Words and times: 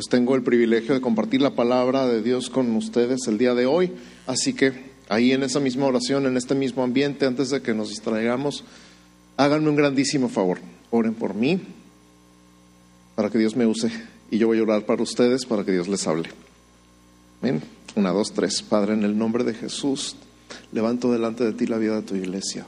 pues 0.00 0.08
tengo 0.08 0.34
el 0.34 0.42
privilegio 0.42 0.94
de 0.94 1.02
compartir 1.02 1.42
la 1.42 1.54
palabra 1.54 2.06
de 2.06 2.22
Dios 2.22 2.48
con 2.48 2.74
ustedes 2.74 3.28
el 3.28 3.36
día 3.36 3.52
de 3.52 3.66
hoy. 3.66 3.92
Así 4.26 4.54
que 4.54 4.72
ahí 5.10 5.32
en 5.32 5.42
esa 5.42 5.60
misma 5.60 5.84
oración, 5.84 6.24
en 6.24 6.38
este 6.38 6.54
mismo 6.54 6.82
ambiente, 6.82 7.26
antes 7.26 7.50
de 7.50 7.60
que 7.60 7.74
nos 7.74 7.90
distraigamos, 7.90 8.64
háganme 9.36 9.68
un 9.68 9.76
grandísimo 9.76 10.30
favor. 10.30 10.58
Oren 10.90 11.12
por 11.12 11.34
mí, 11.34 11.60
para 13.14 13.28
que 13.28 13.36
Dios 13.36 13.56
me 13.56 13.66
use. 13.66 13.92
Y 14.30 14.38
yo 14.38 14.46
voy 14.46 14.60
a 14.60 14.62
orar 14.62 14.86
para 14.86 15.02
ustedes, 15.02 15.44
para 15.44 15.66
que 15.66 15.72
Dios 15.72 15.86
les 15.86 16.06
hable. 16.06 16.30
Amén. 17.42 17.60
Una, 17.94 18.10
dos, 18.10 18.32
tres. 18.32 18.62
Padre, 18.62 18.94
en 18.94 19.02
el 19.02 19.18
nombre 19.18 19.44
de 19.44 19.52
Jesús, 19.52 20.16
levanto 20.72 21.12
delante 21.12 21.44
de 21.44 21.52
ti 21.52 21.66
la 21.66 21.76
vida 21.76 21.96
de 21.96 22.06
tu 22.06 22.16
iglesia 22.16 22.66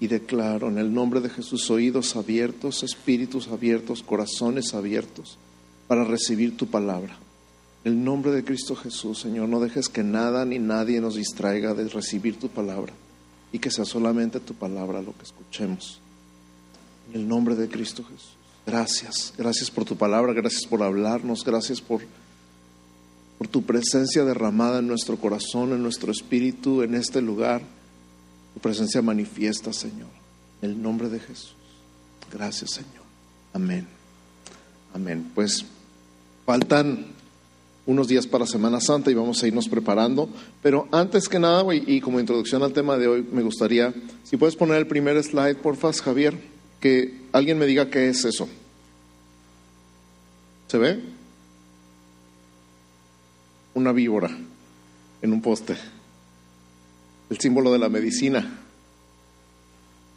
y 0.00 0.06
declaro 0.06 0.68
en 0.68 0.78
el 0.78 0.94
nombre 0.94 1.20
de 1.20 1.28
Jesús 1.28 1.70
oídos 1.70 2.16
abiertos, 2.16 2.82
espíritus 2.82 3.48
abiertos, 3.48 4.02
corazones 4.02 4.72
abiertos 4.72 5.36
para 5.86 6.04
recibir 6.04 6.56
tu 6.56 6.66
palabra. 6.66 7.16
En 7.84 7.92
el 7.92 8.04
nombre 8.04 8.32
de 8.32 8.44
Cristo 8.44 8.76
Jesús, 8.76 9.20
Señor, 9.20 9.48
no 9.48 9.60
dejes 9.60 9.88
que 9.88 10.04
nada 10.04 10.44
ni 10.44 10.58
nadie 10.58 11.00
nos 11.00 11.16
distraiga 11.16 11.74
de 11.74 11.88
recibir 11.88 12.38
tu 12.38 12.48
palabra 12.48 12.92
y 13.52 13.58
que 13.58 13.70
sea 13.70 13.84
solamente 13.84 14.40
tu 14.40 14.54
palabra 14.54 15.02
lo 15.02 15.16
que 15.16 15.24
escuchemos. 15.24 16.00
En 17.10 17.20
el 17.20 17.28
nombre 17.28 17.56
de 17.56 17.68
Cristo 17.68 18.04
Jesús. 18.04 18.36
Gracias, 18.64 19.34
gracias 19.36 19.70
por 19.70 19.84
tu 19.84 19.96
palabra, 19.96 20.32
gracias 20.32 20.64
por 20.66 20.82
hablarnos, 20.82 21.44
gracias 21.44 21.80
por, 21.80 22.00
por 23.38 23.48
tu 23.48 23.62
presencia 23.62 24.24
derramada 24.24 24.78
en 24.78 24.86
nuestro 24.86 25.16
corazón, 25.16 25.72
en 25.72 25.82
nuestro 25.82 26.12
espíritu, 26.12 26.82
en 26.82 26.94
este 26.94 27.20
lugar 27.20 27.62
tu 28.54 28.60
presencia 28.60 29.02
manifiesta, 29.02 29.72
Señor. 29.72 30.10
En 30.60 30.70
el 30.70 30.82
nombre 30.82 31.08
de 31.08 31.20
Jesús. 31.20 31.56
Gracias, 32.30 32.72
Señor. 32.72 33.04
Amén. 33.52 34.01
Amén. 34.94 35.30
Pues 35.34 35.64
faltan 36.44 37.06
unos 37.86 38.08
días 38.08 38.26
para 38.26 38.46
Semana 38.46 38.80
Santa 38.80 39.10
y 39.10 39.14
vamos 39.14 39.42
a 39.42 39.46
irnos 39.46 39.68
preparando. 39.68 40.28
Pero 40.62 40.88
antes 40.92 41.28
que 41.28 41.38
nada, 41.38 41.64
y 41.74 42.00
como 42.00 42.20
introducción 42.20 42.62
al 42.62 42.72
tema 42.72 42.96
de 42.96 43.08
hoy, 43.08 43.26
me 43.30 43.42
gustaría, 43.42 43.92
si 44.24 44.36
puedes 44.36 44.56
poner 44.56 44.76
el 44.76 44.86
primer 44.86 45.22
slide, 45.22 45.56
porfa, 45.56 45.92
Javier, 45.92 46.38
que 46.80 47.22
alguien 47.32 47.58
me 47.58 47.66
diga 47.66 47.90
qué 47.90 48.08
es 48.08 48.24
eso. 48.24 48.48
¿Se 50.68 50.78
ve? 50.78 51.00
Una 53.74 53.92
víbora 53.92 54.30
en 55.22 55.32
un 55.32 55.40
poste 55.40 55.76
el 57.32 57.40
símbolo 57.40 57.72
de 57.72 57.78
la 57.78 57.88
medicina. 57.88 58.58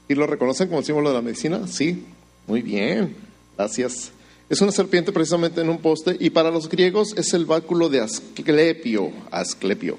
¿Y 0.08 0.16
lo 0.16 0.28
reconocen 0.28 0.68
como 0.68 0.80
el 0.80 0.86
símbolo 0.86 1.10
de 1.10 1.16
la 1.16 1.22
medicina? 1.22 1.66
Sí, 1.66 2.04
muy 2.46 2.62
bien, 2.62 3.16
gracias. 3.58 4.12
Es 4.48 4.62
una 4.62 4.72
serpiente 4.72 5.12
precisamente 5.12 5.62
en 5.62 5.70
un 5.70 5.80
poste 5.80 6.16
y 6.20 6.30
para 6.30 6.52
los 6.52 6.70
griegos 6.70 7.16
es 7.18 7.34
el 7.34 7.46
báculo 7.46 7.90
de 7.90 8.02
Asclepio. 8.02 9.12
Asclepio. 9.32 9.98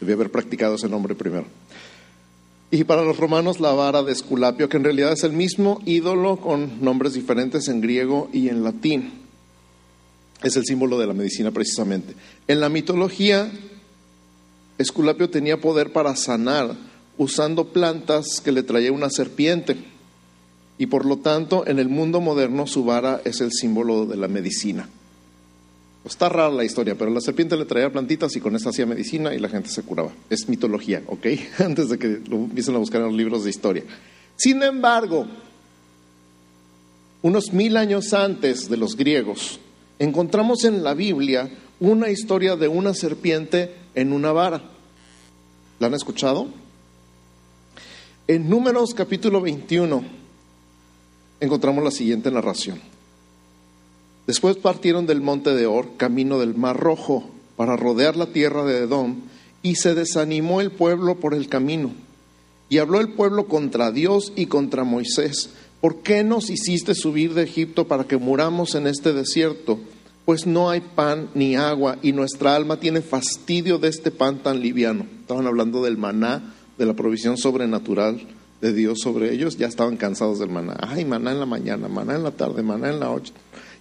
Debí 0.00 0.12
haber 0.12 0.30
practicado 0.30 0.74
ese 0.74 0.88
nombre 0.88 1.14
primero. 1.14 1.46
Y 2.70 2.84
para 2.84 3.02
los 3.02 3.16
romanos 3.16 3.60
la 3.60 3.72
vara 3.72 4.02
de 4.02 4.12
Esculapio, 4.12 4.68
que 4.68 4.76
en 4.76 4.84
realidad 4.84 5.12
es 5.12 5.24
el 5.24 5.32
mismo 5.32 5.80
ídolo 5.86 6.36
con 6.36 6.84
nombres 6.84 7.14
diferentes 7.14 7.68
en 7.68 7.80
griego 7.80 8.28
y 8.32 8.48
en 8.48 8.64
latín. 8.64 9.12
Es 10.42 10.56
el 10.56 10.64
símbolo 10.64 10.98
de 10.98 11.06
la 11.06 11.14
medicina 11.14 11.50
precisamente. 11.50 12.14
En 12.46 12.60
la 12.60 12.68
mitología 12.68 13.50
Esculapio 14.76 15.28
tenía 15.28 15.60
poder 15.60 15.92
para 15.92 16.14
sanar 16.14 16.76
usando 17.16 17.68
plantas 17.68 18.40
que 18.40 18.52
le 18.52 18.62
traía 18.62 18.92
una 18.92 19.10
serpiente. 19.10 19.76
Y 20.78 20.86
por 20.86 21.04
lo 21.04 21.18
tanto, 21.18 21.66
en 21.66 21.80
el 21.80 21.88
mundo 21.88 22.20
moderno 22.20 22.66
su 22.66 22.84
vara 22.84 23.20
es 23.24 23.40
el 23.40 23.50
símbolo 23.52 24.06
de 24.06 24.16
la 24.16 24.28
medicina. 24.28 24.88
Está 26.04 26.28
rara 26.28 26.50
la 26.50 26.64
historia, 26.64 26.96
pero 26.96 27.10
la 27.10 27.20
serpiente 27.20 27.56
le 27.56 27.64
traía 27.64 27.90
plantitas 27.90 28.34
y 28.36 28.40
con 28.40 28.54
eso 28.54 28.70
hacía 28.70 28.86
medicina 28.86 29.34
y 29.34 29.40
la 29.40 29.48
gente 29.48 29.68
se 29.68 29.82
curaba. 29.82 30.12
Es 30.30 30.48
mitología, 30.48 31.02
¿ok? 31.06 31.26
Antes 31.58 31.88
de 31.88 31.98
que 31.98 32.20
lo 32.28 32.36
empiecen 32.36 32.76
a 32.76 32.78
buscar 32.78 33.00
en 33.00 33.08
los 33.08 33.16
libros 33.16 33.42
de 33.42 33.50
historia. 33.50 33.82
Sin 34.36 34.62
embargo, 34.62 35.26
unos 37.22 37.52
mil 37.52 37.76
años 37.76 38.12
antes 38.12 38.70
de 38.70 38.76
los 38.76 38.96
griegos, 38.96 39.58
encontramos 39.98 40.62
en 40.62 40.84
la 40.84 40.94
Biblia 40.94 41.50
una 41.80 42.10
historia 42.10 42.54
de 42.54 42.68
una 42.68 42.94
serpiente 42.94 43.74
en 43.96 44.12
una 44.12 44.30
vara. 44.30 44.62
¿La 45.80 45.88
han 45.88 45.94
escuchado? 45.94 46.46
En 48.28 48.48
Números 48.48 48.94
capítulo 48.94 49.40
21 49.40 50.17
encontramos 51.40 51.84
la 51.84 51.90
siguiente 51.90 52.30
narración. 52.30 52.80
Después 54.26 54.56
partieron 54.56 55.06
del 55.06 55.20
monte 55.20 55.54
de 55.54 55.66
Or, 55.66 55.96
camino 55.96 56.38
del 56.38 56.54
Mar 56.54 56.78
Rojo, 56.78 57.30
para 57.56 57.76
rodear 57.76 58.16
la 58.16 58.26
tierra 58.26 58.64
de 58.64 58.78
Edom, 58.78 59.22
y 59.62 59.76
se 59.76 59.94
desanimó 59.94 60.60
el 60.60 60.70
pueblo 60.70 61.16
por 61.16 61.34
el 61.34 61.48
camino. 61.48 61.90
Y 62.68 62.78
habló 62.78 63.00
el 63.00 63.14
pueblo 63.14 63.46
contra 63.46 63.90
Dios 63.90 64.32
y 64.36 64.46
contra 64.46 64.84
Moisés. 64.84 65.50
¿Por 65.80 66.02
qué 66.02 66.24
nos 66.24 66.50
hiciste 66.50 66.94
subir 66.94 67.34
de 67.34 67.44
Egipto 67.44 67.88
para 67.88 68.04
que 68.04 68.18
muramos 68.18 68.74
en 68.74 68.86
este 68.86 69.12
desierto? 69.12 69.78
pues 70.28 70.46
no 70.46 70.68
hay 70.68 70.82
pan 70.82 71.30
ni 71.32 71.56
agua 71.56 71.96
y 72.02 72.12
nuestra 72.12 72.54
alma 72.54 72.78
tiene 72.78 73.00
fastidio 73.00 73.78
de 73.78 73.88
este 73.88 74.10
pan 74.10 74.42
tan 74.42 74.60
liviano. 74.60 75.06
Estaban 75.22 75.46
hablando 75.46 75.82
del 75.82 75.96
maná, 75.96 76.54
de 76.76 76.84
la 76.84 76.92
provisión 76.92 77.38
sobrenatural 77.38 78.20
de 78.60 78.72
Dios 78.72 78.98
sobre 79.02 79.32
ellos, 79.32 79.56
ya 79.56 79.66
estaban 79.66 79.96
cansados 79.96 80.38
del 80.38 80.50
maná. 80.50 80.76
Ay, 80.80 81.04
maná 81.04 81.32
en 81.32 81.40
la 81.40 81.46
mañana, 81.46 81.88
maná 81.88 82.16
en 82.16 82.24
la 82.24 82.32
tarde, 82.32 82.62
maná 82.62 82.90
en 82.90 83.00
la 83.00 83.06
noche. 83.06 83.32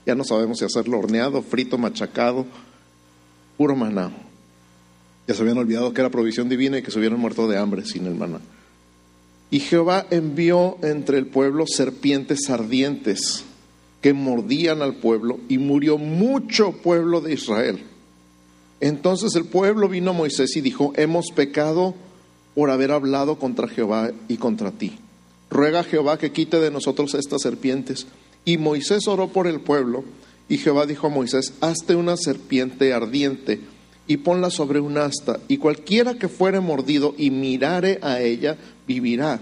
Ya 0.05 0.15
no 0.15 0.23
sabemos 0.23 0.59
si 0.59 0.65
hacerlo 0.65 0.99
horneado, 0.99 1.41
frito, 1.41 1.77
machacado, 1.77 2.45
puro 3.57 3.75
maná. 3.75 4.11
Ya 5.27 5.33
se 5.33 5.41
habían 5.41 5.57
olvidado 5.57 5.93
que 5.93 6.01
era 6.01 6.09
provisión 6.09 6.47
divina 6.47 6.77
y 6.77 6.83
que 6.83 6.91
se 6.91 6.99
hubieran 6.99 7.19
muerto 7.19 7.47
de 7.47 7.57
hambre 7.57 7.85
sin 7.85 8.05
el 8.05 8.15
maná. 8.15 8.39
Y 9.49 9.59
Jehová 9.59 10.05
envió 10.09 10.77
entre 10.81 11.17
el 11.17 11.25
pueblo 11.25 11.65
serpientes 11.67 12.49
ardientes 12.49 13.43
que 14.01 14.13
mordían 14.13 14.81
al 14.81 14.95
pueblo 14.95 15.39
y 15.49 15.57
murió 15.57 15.97
mucho 15.97 16.71
pueblo 16.71 17.21
de 17.21 17.33
Israel. 17.33 17.83
Entonces 18.79 19.35
el 19.35 19.45
pueblo 19.45 19.89
vino 19.89 20.11
a 20.11 20.13
Moisés 20.13 20.55
y 20.55 20.61
dijo, 20.61 20.93
hemos 20.95 21.31
pecado 21.31 21.95
por 22.57 22.71
haber 22.71 22.91
hablado 22.91 23.37
contra 23.37 23.67
Jehová 23.67 24.09
y 24.27 24.37
contra 24.37 24.71
ti. 24.71 24.97
Ruega 25.51 25.81
a 25.81 25.83
Jehová 25.83 26.17
que 26.17 26.31
quite 26.31 26.59
de 26.59 26.71
nosotros 26.71 27.13
estas 27.13 27.43
serpientes. 27.43 28.07
Y 28.45 28.57
Moisés 28.57 29.07
oró 29.07 29.27
por 29.27 29.45
el 29.45 29.59
pueblo 29.59 30.03
y 30.49 30.57
Jehová 30.57 30.87
dijo 30.87 31.05
a 31.05 31.11
Moisés, 31.11 31.53
hazte 31.61 31.95
una 31.95 32.17
serpiente 32.17 32.93
ardiente 32.93 33.59
y 34.07 34.17
ponla 34.17 34.49
sobre 34.49 34.79
un 34.79 34.97
asta, 34.97 35.39
y 35.47 35.57
cualquiera 35.57 36.15
que 36.15 36.29
fuere 36.29 36.59
mordido 36.59 37.13
y 37.15 37.29
mirare 37.29 37.99
a 38.01 38.21
ella, 38.21 38.57
vivirá. 38.87 39.39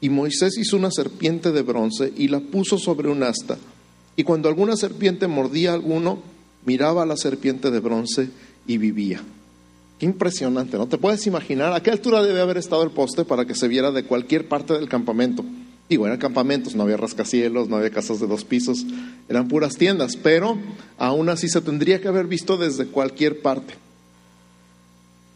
Y 0.00 0.08
Moisés 0.08 0.58
hizo 0.58 0.76
una 0.76 0.90
serpiente 0.90 1.52
de 1.52 1.62
bronce 1.62 2.12
y 2.16 2.26
la 2.26 2.40
puso 2.40 2.78
sobre 2.78 3.10
un 3.10 3.22
asta. 3.22 3.58
Y 4.16 4.24
cuando 4.24 4.48
alguna 4.48 4.76
serpiente 4.76 5.28
mordía 5.28 5.70
a 5.70 5.74
alguno, 5.74 6.18
miraba 6.64 7.04
a 7.04 7.06
la 7.06 7.16
serpiente 7.16 7.70
de 7.70 7.78
bronce 7.78 8.28
y 8.66 8.76
vivía. 8.78 9.22
Qué 9.98 10.06
impresionante, 10.06 10.76
¿no? 10.76 10.86
Te 10.86 10.98
puedes 10.98 11.26
imaginar 11.26 11.72
a 11.72 11.82
qué 11.82 11.90
altura 11.90 12.22
debe 12.22 12.40
haber 12.40 12.58
estado 12.58 12.82
el 12.82 12.90
poste 12.90 13.24
para 13.24 13.46
que 13.46 13.54
se 13.54 13.68
viera 13.68 13.90
de 13.90 14.04
cualquier 14.04 14.46
parte 14.46 14.74
del 14.74 14.88
campamento. 14.88 15.44
Digo, 15.88 16.06
eran 16.06 16.18
campamentos, 16.18 16.74
no 16.74 16.82
había 16.82 16.96
rascacielos, 16.96 17.68
no 17.68 17.76
había 17.76 17.90
casas 17.90 18.20
de 18.20 18.26
dos 18.26 18.44
pisos, 18.44 18.84
eran 19.28 19.48
puras 19.48 19.76
tiendas, 19.76 20.16
pero 20.16 20.58
aún 20.98 21.28
así 21.28 21.48
se 21.48 21.60
tendría 21.60 22.00
que 22.00 22.08
haber 22.08 22.26
visto 22.26 22.56
desde 22.56 22.86
cualquier 22.86 23.40
parte. 23.40 23.74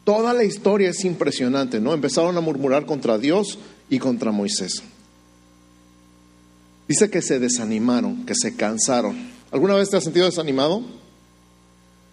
Toda 0.04 0.34
la 0.34 0.44
historia 0.44 0.90
es 0.90 1.04
impresionante, 1.04 1.80
¿no? 1.80 1.94
Empezaron 1.94 2.36
a 2.36 2.40
murmurar 2.40 2.84
contra 2.84 3.16
Dios 3.16 3.58
y 3.88 3.98
contra 3.98 4.32
Moisés. 4.32 4.82
Dice 6.88 7.08
que 7.10 7.22
se 7.22 7.38
desanimaron, 7.38 8.26
que 8.26 8.34
se 8.34 8.56
cansaron. 8.56 9.16
¿Alguna 9.52 9.76
vez 9.76 9.88
te 9.88 9.96
has 9.96 10.04
sentido 10.04 10.26
desanimado? 10.26 10.82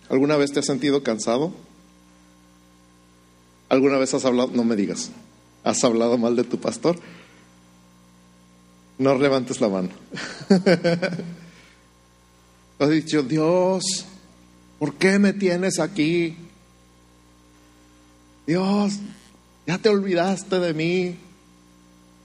¿Alguna 0.10 0.38
vez 0.38 0.52
te 0.52 0.60
has 0.60 0.66
sentido 0.68 1.02
cansado? 1.02 1.52
¿Alguna 3.70 3.98
vez 3.98 4.14
has 4.14 4.26
hablado, 4.26 4.52
no 4.54 4.64
me 4.64 4.76
digas, 4.76 5.12
has 5.64 5.84
hablado 5.84 6.18
mal 6.18 6.36
de 6.36 6.44
tu 6.44 6.60
pastor? 6.60 6.98
No 8.98 9.16
levantes 9.16 9.62
la 9.62 9.70
mano. 9.70 9.90
has 12.80 12.90
dicho, 12.90 13.24
Dios, 13.24 14.06
¿por 14.80 14.96
qué 14.96 15.20
me 15.20 15.34
tienes 15.34 15.80
aquí? 15.80 16.38
Dios, 18.48 19.00
ya 19.68 19.78
te 19.78 19.90
olvidaste 19.90 20.60
de 20.60 20.74
mí. 20.74 21.18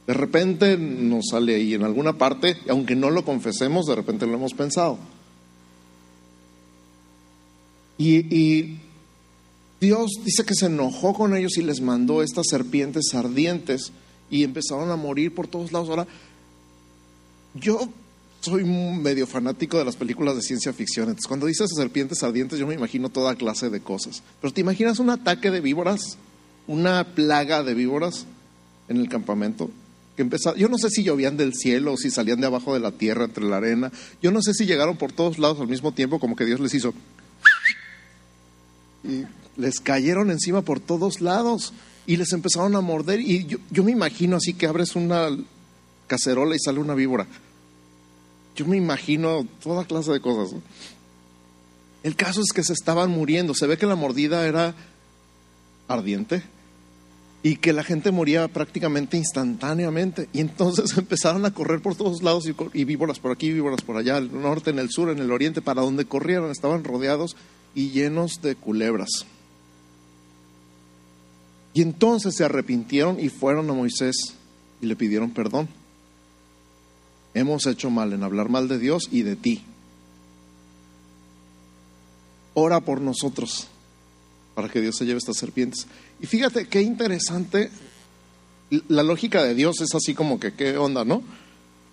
De 0.07 0.15
repente 0.15 0.79
nos 0.79 1.27
sale 1.31 1.57
ahí 1.57 1.75
en 1.75 1.83
alguna 1.83 2.17
parte, 2.17 2.57
aunque 2.69 2.95
no 2.97 3.11
lo 3.11 3.25
confesemos, 3.25 3.87
de 3.87 3.97
repente 3.97 4.27
lo 4.27 4.35
hemos 4.35 4.55
pensado. 4.55 4.99
Y, 7.99 8.79
Dios 9.83 10.13
dice 10.25 10.45
que 10.45 10.55
se 10.55 10.67
enojó 10.67 11.13
con 11.13 11.35
ellos 11.37 11.59
y 11.59 11.63
les 11.63 11.81
mandó 11.81 12.23
estas 12.23 12.47
serpientes 12.49 13.13
ardientes 13.15 13.91
y 14.31 14.45
empezaron 14.45 14.93
a 14.93 14.97
morir 14.97 15.35
por 15.35 15.49
todos 15.49 15.73
lados. 15.73 15.89
Ahora, 15.89 16.07
yo 17.55 17.89
soy 18.43 18.63
medio 18.63 19.27
fanático 19.27 19.79
de 19.79 19.85
las 19.85 19.97
películas 19.97 20.37
de 20.37 20.43
ciencia 20.43 20.73
ficción. 20.73 21.09
Entonces, 21.09 21.27
cuando 21.27 21.47
dices 21.47 21.69
serpientes 21.75 22.23
ardientes, 22.23 22.61
yo 22.61 22.67
me 22.69 22.75
imagino 22.75 23.09
toda 23.09 23.35
clase 23.35 23.71
de 23.71 23.81
cosas. 23.81 24.23
Pero 24.41 24.55
¿te 24.55 24.61
imaginas 24.61 25.01
un 25.01 25.11
ataque 25.11 25.51
de 25.51 25.61
víboras? 25.61 26.17
Una 26.69 27.03
plaga 27.17 27.65
de 27.65 27.75
víboras 27.75 28.27
en 28.87 28.99
el 28.99 29.09
campamento. 29.09 29.69
Que 30.15 30.23
empezó, 30.23 30.55
yo 30.55 30.69
no 30.69 30.79
sé 30.79 30.91
si 30.91 31.03
llovían 31.03 31.37
del 31.37 31.55
cielo 31.55 31.95
o 31.95 31.97
si 31.97 32.13
salían 32.13 32.41
de 32.41 32.47
abajo 32.47 32.73
de 32.73 32.79
la 32.79 32.93
tierra, 32.93 33.25
entre 33.25 33.43
la 33.43 33.57
arena. 33.57 33.91
Yo 34.23 34.31
no 34.31 34.43
sé 34.43 34.55
si 34.55 34.65
llegaron 34.65 34.97
por 34.97 35.11
todos 35.11 35.41
lados 35.41 35.59
al 35.61 35.67
mismo 35.67 35.91
tiempo, 35.91 36.21
como 36.21 36.37
que 36.37 36.45
Dios 36.45 36.61
les 36.61 36.73
hizo. 36.73 36.95
Y 39.05 39.25
les 39.57 39.81
cayeron 39.81 40.31
encima 40.31 40.63
por 40.63 40.81
todos 40.81 41.21
lados 41.21 41.73
y 42.07 42.17
les 42.17 42.33
empezaron 42.33 42.77
a 42.77 42.81
morder. 42.81 43.21
Y 43.21 43.47
yo, 43.47 43.59
yo 43.71 43.85
me 43.85 43.93
imagino 43.93 44.37
así 44.37 44.55
que 44.55 44.67
abres 44.67 44.97
una 44.97 45.29
cacerola 46.07 46.55
y 46.55 46.59
sale 46.59 46.79
una 46.79 46.95
víbora. 46.95 47.27
Yo 48.55 48.67
me 48.67 48.77
imagino 48.77 49.47
toda 49.63 49.85
clase 49.85 50.13
de 50.13 50.21
cosas. 50.21 50.61
El 52.03 52.17
caso 52.17 52.41
es 52.41 52.53
que 52.53 52.65
se 52.65 52.73
estaban 52.73 53.11
muriendo. 53.11 53.55
Se 53.55 53.67
ve 53.67 53.79
que 53.79 53.87
la 53.87 53.97
mordida 53.97 54.47
era 54.47 54.75
ardiente 55.89 56.43
y 57.43 57.57
que 57.57 57.73
la 57.73 57.83
gente 57.83 58.13
moría 58.13 58.49
prácticamente 58.49 59.17
instantáneamente. 59.17 60.29
Y 60.33 60.41
entonces 60.41 60.97
empezaron 60.99 61.45
a 61.45 61.53
correr 61.53 61.81
por 61.81 61.95
todos 61.95 62.23
lados 62.23 62.45
y, 62.47 62.85
víboras 62.85 63.19
por 63.19 63.33
aquí, 63.33 63.53
víboras 63.53 63.83
por 63.83 63.97
allá, 63.97 64.19
el 64.19 64.33
norte, 64.41 64.71
en 64.71 64.79
el 64.79 64.91
sur, 64.91 65.11
en 65.11 65.19
el 65.19 65.33
oriente, 65.33 65.63
para 65.63 65.83
donde 65.83 66.05
corrieron. 66.05 66.51
Estaban 66.51 66.85
rodeados 66.85 67.37
y 67.75 67.91
llenos 67.91 68.41
de 68.43 68.55
culebras. 68.55 69.11
Y 71.75 71.83
entonces 71.83 72.35
se 72.37 72.45
arrepintieron 72.45 73.19
y 73.19 73.29
fueron 73.29 73.69
a 73.71 73.73
Moisés 73.73 74.35
y 74.81 74.87
le 74.87 74.97
pidieron 74.97 75.31
perdón. 75.31 75.69
Hemos 77.35 77.67
hecho 77.67 77.89
mal 77.89 78.13
en 78.13 78.23
hablar 78.23 78.51
mal 78.51 78.69
de 78.69 78.79
Dios 78.79 79.09
y 79.11 79.23
de 79.23 79.37
ti. 79.37 79.63
Ora 82.55 82.81
por 82.81 83.01
nosotros 83.01 83.69
para 84.55 84.69
que 84.69 84.81
Dios 84.81 84.97
se 84.97 85.07
lleve 85.07 85.19
estas 85.19 85.39
serpientes. 85.39 85.87
Y 86.21 86.27
fíjate 86.27 86.69
qué 86.69 86.83
interesante, 86.83 87.71
la 88.89 89.03
lógica 89.03 89.43
de 89.43 89.55
Dios 89.55 89.81
es 89.81 89.95
así 89.95 90.15
como 90.15 90.39
que, 90.39 90.53
¿qué 90.53 90.77
onda, 90.77 91.05
no? 91.05 91.23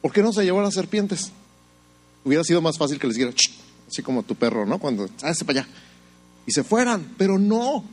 ¿Por 0.01 0.11
qué 0.11 0.21
no 0.21 0.33
se 0.33 0.43
llevó 0.43 0.59
a 0.59 0.63
las 0.63 0.73
serpientes? 0.73 1.31
Hubiera 2.23 2.43
sido 2.43 2.61
más 2.61 2.77
fácil 2.77 2.99
que 2.99 3.07
les 3.07 3.15
dijera, 3.15 3.33
así 3.91 4.01
como 4.01 4.23
tu 4.23 4.35
perro, 4.35 4.65
¿no? 4.65 4.79
Cuando, 4.79 5.09
hágase 5.21 5.45
para 5.45 5.61
allá. 5.61 5.69
Y 6.45 6.51
se 6.51 6.63
fueran, 6.63 7.15
pero 7.17 7.37
no. 7.37 7.83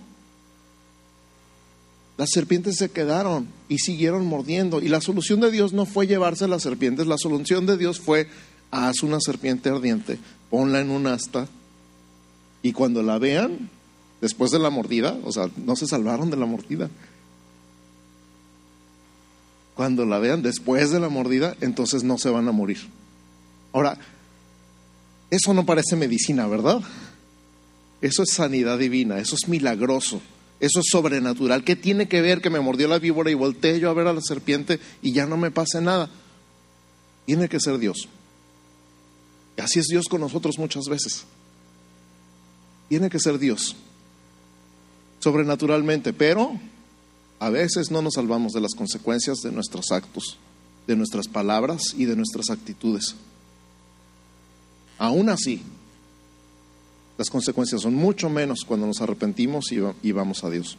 Las 2.17 2.31
serpientes 2.31 2.77
se 2.77 2.91
quedaron 2.91 3.49
y 3.69 3.79
siguieron 3.79 4.27
mordiendo. 4.27 4.81
Y 4.81 4.89
la 4.89 5.01
solución 5.01 5.41
de 5.41 5.51
Dios 5.51 5.73
no 5.73 5.85
fue 5.85 6.07
llevarse 6.07 6.49
las 6.49 6.63
serpientes, 6.63 7.07
la 7.07 7.19
solución 7.19 7.67
de 7.67 7.77
Dios 7.77 8.01
fue, 8.01 8.29
haz 8.71 9.03
una 9.03 9.19
serpiente 9.21 9.69
ardiente, 9.69 10.19
ponla 10.51 10.81
en 10.81 10.91
un 10.91 11.07
asta 11.07 11.49
y 12.67 12.73
cuando 12.73 13.01
la 13.03 13.19
vean, 13.19 13.71
después 14.21 14.51
de 14.51 14.59
la 14.59 14.71
mordida, 14.71 15.17
o 15.23 15.31
sea, 15.31 15.49
no 15.57 15.77
se 15.77 15.87
salvaron 15.87 16.31
de 16.31 16.37
la 16.37 16.47
mordida. 16.47 16.91
Cuando 19.77 20.05
la 20.05 20.19
vean 20.19 20.43
después 20.43 20.91
de 20.91 20.99
la 20.99 21.09
mordida, 21.09 21.55
entonces 21.61 22.03
no 22.03 22.19
se 22.19 22.29
van 22.29 22.49
a 22.49 22.53
morir. 22.53 22.79
Ahora, 23.73 23.99
eso 25.31 25.55
no 25.55 25.67
parece 25.67 25.97
medicina, 25.97 26.47
¿verdad? 26.47 26.81
Eso 28.01 28.23
es 28.23 28.33
sanidad 28.33 28.79
divina, 28.79 29.19
eso 29.19 29.35
es 29.35 29.49
milagroso. 29.49 30.21
Eso 30.59 30.81
es 30.81 30.87
sobrenatural. 30.91 31.65
¿Qué 31.65 31.77
tiene 31.77 32.09
que 32.09 32.23
ver 32.23 32.41
que 32.41 32.51
me 32.51 32.61
mordió 32.61 32.89
la 32.89 32.99
víbora 32.99 33.31
y 33.31 33.35
volteé 33.35 33.79
yo 33.79 33.91
a 33.91 33.95
ver 33.95 34.07
a 34.07 34.13
la 34.13 34.23
serpiente 34.23 34.81
y 35.03 35.13
ya 35.13 35.27
no 35.27 35.37
me 35.37 35.51
pase 35.51 35.81
nada? 35.81 36.09
Tiene 37.27 37.49
que 37.49 37.61
ser 37.61 37.79
Dios. 37.79 38.09
Y 39.57 39.61
así 39.61 39.81
es 39.81 39.87
Dios 39.87 40.07
con 40.09 40.21
nosotros 40.21 40.59
muchas 40.59 40.85
veces. 40.87 41.25
Tiene 42.89 43.11
que 43.11 43.19
ser 43.19 43.39
Dios. 43.39 43.77
Sobrenaturalmente, 45.21 46.13
pero 46.13 46.59
a 47.39 47.51
veces 47.51 47.91
no 47.91 48.01
nos 48.01 48.15
salvamos 48.15 48.53
de 48.53 48.61
las 48.61 48.75
consecuencias 48.75 49.39
de 49.43 49.53
nuestros 49.53 49.91
actos, 49.91 50.39
de 50.87 50.97
nuestras 50.97 51.29
palabras 51.29 51.95
y 51.97 52.07
de 52.07 52.17
nuestras 52.17 52.49
actitudes. 52.49 53.15
Aún 54.99 55.29
así, 55.29 55.63
las 57.19 57.31
consecuencias 57.31 57.83
son 57.83 57.95
mucho 57.95 58.29
menos 58.29 58.65
cuando 58.67 58.87
nos 58.87 59.01
arrepentimos 59.01 59.67
y 59.73 60.13
vamos 60.13 60.45
a 60.45 60.51
Dios. 60.51 60.79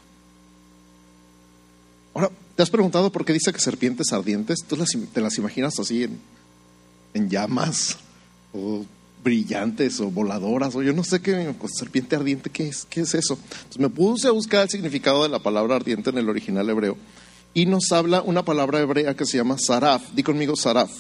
Ahora, 2.13 2.31
¿te 2.55 2.63
has 2.63 2.69
preguntado 2.69 3.11
por 3.11 3.25
qué 3.25 3.33
dice 3.33 3.53
que 3.53 3.59
serpientes 3.59 4.11
ardientes? 4.11 4.59
¿Tú 4.67 4.77
te 5.13 5.21
las 5.21 5.37
imaginas 5.37 5.79
así 5.79 6.03
en, 6.03 7.29
llamas 7.29 7.97
o 8.53 8.85
brillantes 9.23 9.99
o 9.99 10.11
voladoras 10.11 10.75
o 10.75 10.83
yo 10.83 10.93
no 10.93 11.03
sé 11.03 11.19
qué 11.19 11.55
serpiente 11.73 12.15
ardiente 12.15 12.51
qué 12.51 12.67
es 12.67 12.85
qué 12.85 13.01
es 13.01 13.15
eso 13.15 13.33
entonces 13.33 13.79
me 13.79 13.89
puse 13.89 14.27
a 14.27 14.31
buscar 14.31 14.61
el 14.61 14.69
significado 14.69 15.23
de 15.23 15.29
la 15.29 15.39
palabra 15.39 15.77
ardiente 15.77 16.11
en 16.11 16.19
el 16.19 16.29
original 16.29 16.69
hebreo 16.69 16.95
y 17.55 17.65
nos 17.65 17.91
habla 17.91 18.21
una 18.21 18.45
palabra 18.45 18.79
hebrea 18.79 19.15
que 19.15 19.25
se 19.25 19.37
llama 19.37 19.57
saraf. 19.57 20.11
Di 20.13 20.21
conmigo 20.21 20.55
saraf 20.55 20.91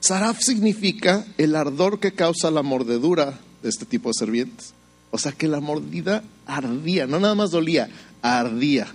saraf 0.00 0.40
significa 0.40 1.24
el 1.38 1.54
ardor 1.54 2.00
que 2.00 2.12
causa 2.12 2.50
la 2.50 2.62
mordedura 2.62 3.38
de 3.62 3.68
este 3.68 3.84
tipo 3.84 4.08
de 4.08 4.14
serpientes. 4.14 4.74
O 5.10 5.18
sea 5.18 5.32
que 5.32 5.48
la 5.48 5.60
mordida 5.60 6.22
ardía, 6.46 7.06
no 7.06 7.20
nada 7.20 7.34
más 7.34 7.50
dolía, 7.50 7.88
ardía. 8.22 8.88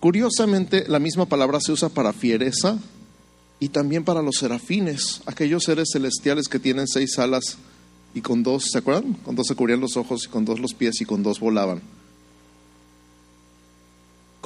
Curiosamente, 0.00 0.84
la 0.88 0.98
misma 0.98 1.26
palabra 1.26 1.60
se 1.60 1.72
usa 1.72 1.88
para 1.88 2.12
fiereza 2.12 2.78
y 3.58 3.70
también 3.70 4.04
para 4.04 4.22
los 4.22 4.36
serafines, 4.36 5.22
aquellos 5.26 5.64
seres 5.64 5.88
celestiales 5.92 6.48
que 6.48 6.58
tienen 6.58 6.86
seis 6.86 7.18
alas 7.18 7.56
y 8.14 8.20
con 8.20 8.42
dos, 8.42 8.70
¿se 8.70 8.78
acuerdan? 8.78 9.14
Con 9.14 9.34
dos 9.34 9.46
se 9.46 9.54
cubrían 9.54 9.80
los 9.80 9.96
ojos 9.96 10.24
y 10.24 10.28
con 10.28 10.44
dos 10.44 10.60
los 10.60 10.74
pies 10.74 11.00
y 11.00 11.04
con 11.04 11.22
dos 11.22 11.40
volaban. 11.40 11.82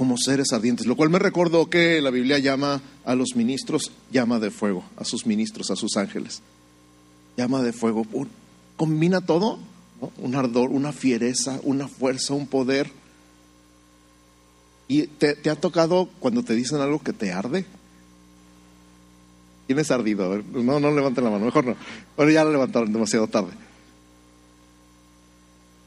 Como 0.01 0.17
seres 0.17 0.55
ardientes, 0.55 0.87
lo 0.87 0.97
cual 0.97 1.11
me 1.11 1.19
recordó 1.19 1.69
que 1.69 2.01
la 2.01 2.09
Biblia 2.09 2.39
llama 2.39 2.81
a 3.05 3.15
los 3.15 3.37
ministros 3.37 3.93
llama 4.11 4.39
de 4.39 4.51
fuego, 4.51 4.83
a 4.97 5.05
sus 5.05 5.27
ministros, 5.27 5.71
a 5.71 5.77
sus 5.77 5.99
ángeles 5.99 6.41
llama 7.37 7.63
de 7.63 7.73
fuego, 7.73 8.07
combina 8.77 9.21
todo, 9.21 9.59
un 10.19 10.35
ardor, 10.35 10.71
una 10.71 10.93
fiereza, 10.93 11.61
una 11.63 11.89
fuerza, 11.89 12.35
un 12.35 12.47
poder. 12.47 12.91
¿Y 14.89 15.07
te, 15.07 15.49
ha 15.49 15.57
tocado 15.57 16.09
cuando 16.19 16.43
te 16.43 16.55
dicen 16.55 16.81
algo 16.81 17.01
que 17.01 17.13
te 17.13 17.33
arde? 17.33 17.65
¿Quién 19.67 19.79
es 19.79 19.91
ardido? 19.91 20.43
no, 20.53 20.81
no 20.81 20.91
levanten 20.91 21.25
la 21.25 21.31
mano, 21.31 21.45
mejor 21.45 21.65
no. 21.65 21.77
Bueno, 22.17 22.33
ya 22.33 22.45
la 22.45 22.51
levantaron 22.51 22.93
demasiado 22.93 23.27
tarde. 23.29 23.53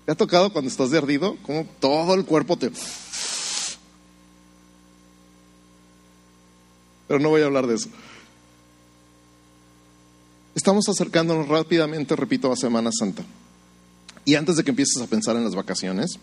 ¿Te 0.05 0.11
ha 0.11 0.15
tocado 0.15 0.51
cuando 0.51 0.69
estás 0.69 0.89
de 0.89 0.97
ardido? 0.97 1.37
Como 1.43 1.65
todo 1.79 2.13
el 2.13 2.25
cuerpo 2.25 2.57
te... 2.57 2.71
Pero 7.13 7.21
no 7.21 7.29
voy 7.29 7.43
a 7.43 7.45
hablar 7.45 7.67
de 7.67 7.75
eso. 7.75 7.89
Estamos 10.55 10.89
acercándonos 10.89 11.47
rápidamente, 11.47 12.15
repito, 12.15 12.51
a 12.51 12.55
Semana 12.55 12.89
Santa. 12.91 13.23
Y 14.25 14.33
antes 14.33 14.55
de 14.55 14.63
que 14.63 14.71
empieces 14.71 14.99
a 14.99 15.05
pensar 15.05 15.35
en 15.35 15.43
las 15.43 15.53
vacaciones, 15.53 16.17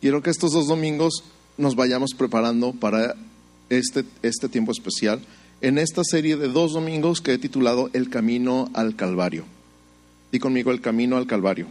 quiero 0.00 0.22
que 0.22 0.30
estos 0.30 0.52
dos 0.52 0.68
domingos 0.68 1.24
nos 1.58 1.74
vayamos 1.74 2.12
preparando 2.16 2.72
para 2.72 3.16
este, 3.68 4.04
este 4.22 4.48
tiempo 4.48 4.70
especial 4.70 5.26
en 5.60 5.76
esta 5.76 6.04
serie 6.04 6.36
de 6.36 6.46
dos 6.46 6.74
domingos 6.74 7.20
que 7.20 7.32
he 7.32 7.38
titulado 7.38 7.90
El 7.92 8.10
Camino 8.10 8.70
al 8.74 8.94
Calvario. 8.94 9.44
Di 10.30 10.38
conmigo 10.38 10.70
el 10.70 10.80
Camino 10.80 11.16
al 11.16 11.26
Calvario. 11.26 11.66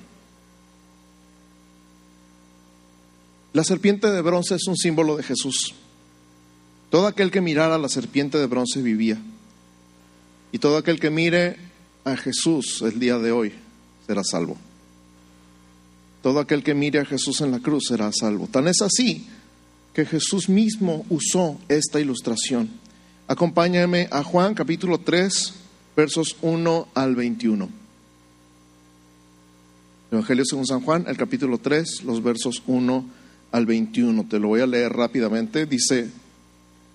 La 3.54 3.64
serpiente 3.64 4.12
de 4.12 4.22
bronce 4.22 4.56
es 4.56 4.68
un 4.68 4.76
símbolo 4.76 5.16
de 5.16 5.24
Jesús. 5.24 5.74
Todo 6.90 7.08
aquel 7.08 7.32
que 7.32 7.42
mirara 7.42 7.76
a 7.76 7.80
la 7.80 7.90
serpiente 7.90 8.38
de 8.38 8.48
bronce 8.48 8.82
vivía. 8.82 9.18
Y 10.52 10.58
todo 10.58 10.78
aquel 10.78 11.00
que 11.00 11.10
mire 11.10 11.58
a 12.04 12.18
Jesús 12.18 12.82
el 12.82 13.00
día 13.00 13.20
de 13.20 13.32
hoy 13.32 13.54
será 14.08 14.24
salvo. 14.24 14.58
Todo 16.24 16.40
aquel 16.40 16.64
que 16.64 16.74
mire 16.74 17.00
a 17.00 17.06
Jesús 17.06 17.42
en 17.42 17.52
la 17.52 17.60
cruz 17.60 17.86
será 17.88 18.12
salvo. 18.12 18.48
Tan 18.48 18.68
es 18.68 18.82
así 18.82 19.28
que 19.94 20.06
Jesús 20.06 20.50
mismo 20.50 21.06
usó 21.10 21.60
esta 21.68 22.00
ilustración. 22.00 22.70
Acompáñame 23.28 24.08
a 24.12 24.24
Juan 24.24 24.56
capítulo 24.56 24.98
3, 25.00 25.54
versos 25.96 26.36
1 26.42 26.88
al 26.96 27.16
21. 27.16 27.70
Evangelio 30.12 30.44
según 30.44 30.66
San 30.66 30.82
Juan, 30.82 31.06
el 31.08 31.18
capítulo 31.18 31.60
3, 31.60 32.04
los 32.04 32.24
versos 32.24 32.64
1 32.66 33.06
al 33.52 33.66
21. 33.68 34.26
Te 34.28 34.40
lo 34.40 34.48
voy 34.48 34.62
a 34.62 34.66
leer 34.66 34.92
rápidamente. 34.92 35.68
Dice, 35.68 36.10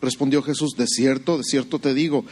Respondió 0.00 0.42
Jesús, 0.42 0.72
de 0.76 0.86
cierto, 0.86 1.38
de 1.38 1.44
cierto 1.44 1.78
te 1.78 1.94
digo, 1.94 2.24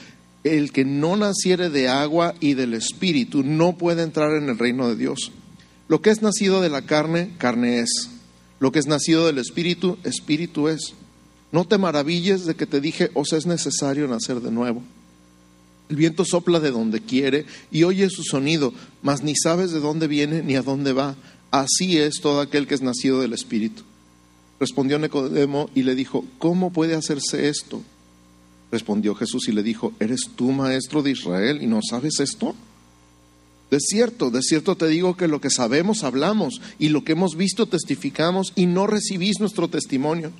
el 0.44 0.72
que 0.72 0.84
no 0.84 1.16
naciere 1.16 1.70
de 1.70 1.88
agua 1.88 2.34
y 2.40 2.54
del 2.54 2.74
espíritu 2.74 3.42
no 3.42 3.76
puede 3.76 4.02
entrar 4.02 4.32
en 4.32 4.48
el 4.48 4.58
reino 4.58 4.88
de 4.88 4.96
Dios. 4.96 5.32
Lo 5.88 6.00
que 6.00 6.10
es 6.10 6.22
nacido 6.22 6.60
de 6.60 6.68
la 6.68 6.82
carne, 6.82 7.32
carne 7.38 7.80
es. 7.80 8.10
Lo 8.60 8.72
que 8.72 8.78
es 8.78 8.86
nacido 8.86 9.26
del 9.26 9.38
espíritu, 9.38 9.98
espíritu 10.04 10.68
es. 10.68 10.94
No 11.52 11.64
te 11.64 11.78
maravilles 11.78 12.44
de 12.44 12.54
que 12.54 12.66
te 12.66 12.80
dije, 12.80 13.10
os 13.14 13.32
es 13.32 13.46
necesario 13.46 14.06
nacer 14.08 14.40
de 14.40 14.50
nuevo. 14.50 14.82
El 15.88 15.96
viento 15.96 16.24
sopla 16.24 16.58
de 16.58 16.72
donde 16.72 17.00
quiere 17.00 17.46
y 17.70 17.84
oye 17.84 18.10
su 18.10 18.24
sonido, 18.24 18.72
mas 19.02 19.22
ni 19.22 19.34
sabes 19.36 19.70
de 19.70 19.78
dónde 19.78 20.08
viene 20.08 20.42
ni 20.42 20.56
a 20.56 20.62
dónde 20.62 20.92
va. 20.92 21.16
Así 21.52 21.98
es 21.98 22.20
todo 22.20 22.40
aquel 22.40 22.66
que 22.66 22.74
es 22.74 22.82
nacido 22.82 23.20
del 23.20 23.32
Espíritu. 23.32 23.82
Respondió 24.58 24.98
Nicodemo 24.98 25.70
y 25.74 25.82
le 25.82 25.94
dijo, 25.94 26.24
¿cómo 26.38 26.72
puede 26.72 26.94
hacerse 26.94 27.48
esto? 27.48 27.82
Respondió 28.72 29.14
Jesús 29.14 29.48
y 29.48 29.52
le 29.52 29.62
dijo, 29.62 29.92
¿eres 30.00 30.30
tú 30.34 30.50
maestro 30.52 31.02
de 31.02 31.10
Israel 31.10 31.62
y 31.62 31.66
no 31.66 31.80
sabes 31.88 32.20
esto? 32.20 32.54
De 33.70 33.80
cierto, 33.80 34.30
de 34.30 34.42
cierto 34.42 34.76
te 34.76 34.86
digo 34.86 35.16
que 35.16 35.28
lo 35.28 35.40
que 35.40 35.50
sabemos 35.50 36.04
hablamos 36.04 36.60
y 36.78 36.88
lo 36.88 37.04
que 37.04 37.12
hemos 37.12 37.36
visto 37.36 37.66
testificamos 37.66 38.52
y 38.54 38.66
no 38.66 38.86
recibís 38.86 39.40
nuestro 39.40 39.68
testimonio. 39.68 40.32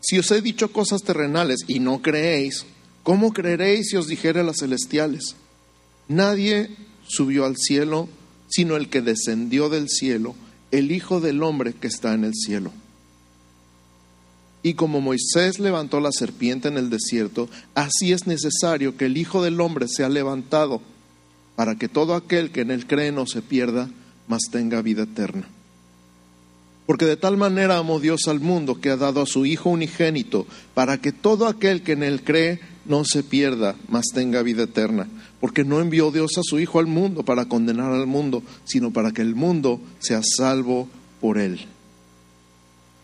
Si 0.00 0.18
os 0.18 0.30
he 0.30 0.40
dicho 0.40 0.72
cosas 0.72 1.02
terrenales 1.02 1.60
y 1.66 1.80
no 1.80 2.02
creéis, 2.02 2.64
¿cómo 3.02 3.32
creeréis 3.32 3.90
si 3.90 3.96
os 3.96 4.06
dijere 4.06 4.42
las 4.42 4.58
celestiales? 4.60 5.36
Nadie 6.08 6.70
subió 7.06 7.44
al 7.44 7.56
cielo, 7.56 8.08
sino 8.48 8.76
el 8.76 8.88
que 8.88 9.02
descendió 9.02 9.68
del 9.68 9.88
cielo, 9.88 10.34
el 10.70 10.92
Hijo 10.92 11.20
del 11.20 11.42
Hombre 11.42 11.74
que 11.74 11.86
está 11.86 12.14
en 12.14 12.24
el 12.24 12.34
cielo. 12.34 12.72
Y 14.62 14.74
como 14.74 15.00
Moisés 15.00 15.58
levantó 15.58 16.00
la 16.00 16.12
serpiente 16.12 16.68
en 16.68 16.78
el 16.78 16.88
desierto, 16.88 17.48
así 17.74 18.12
es 18.12 18.26
necesario 18.26 18.96
que 18.96 19.06
el 19.06 19.16
Hijo 19.16 19.42
del 19.42 19.60
Hombre 19.60 19.88
sea 19.88 20.08
levantado, 20.08 20.80
para 21.56 21.74
que 21.74 21.88
todo 21.88 22.14
aquel 22.14 22.50
que 22.50 22.60
en 22.60 22.70
él 22.70 22.86
cree 22.86 23.10
no 23.10 23.26
se 23.26 23.42
pierda, 23.42 23.90
mas 24.28 24.42
tenga 24.50 24.80
vida 24.80 25.02
eterna. 25.02 25.48
Porque 26.86 27.06
de 27.06 27.16
tal 27.16 27.36
manera 27.36 27.78
amó 27.78 28.00
Dios 28.00 28.28
al 28.28 28.40
mundo 28.40 28.80
que 28.80 28.90
ha 28.90 28.96
dado 28.96 29.22
a 29.22 29.26
su 29.26 29.46
Hijo 29.46 29.70
unigénito, 29.70 30.46
para 30.74 30.98
que 30.98 31.12
todo 31.12 31.46
aquel 31.46 31.82
que 31.82 31.92
en 31.92 32.02
él 32.02 32.22
cree 32.22 32.60
no 32.84 33.04
se 33.04 33.22
pierda, 33.22 33.76
mas 33.88 34.06
tenga 34.12 34.42
vida 34.42 34.64
eterna. 34.64 35.08
Porque 35.40 35.64
no 35.64 35.80
envió 35.80 36.10
Dios 36.10 36.38
a 36.38 36.42
su 36.42 36.60
Hijo 36.60 36.78
al 36.78 36.86
mundo 36.86 37.24
para 37.24 37.46
condenar 37.46 37.92
al 37.92 38.06
mundo, 38.06 38.42
sino 38.64 38.92
para 38.92 39.12
que 39.12 39.22
el 39.22 39.34
mundo 39.34 39.80
sea 39.98 40.20
salvo 40.22 40.88
por 41.20 41.38
él. 41.38 41.66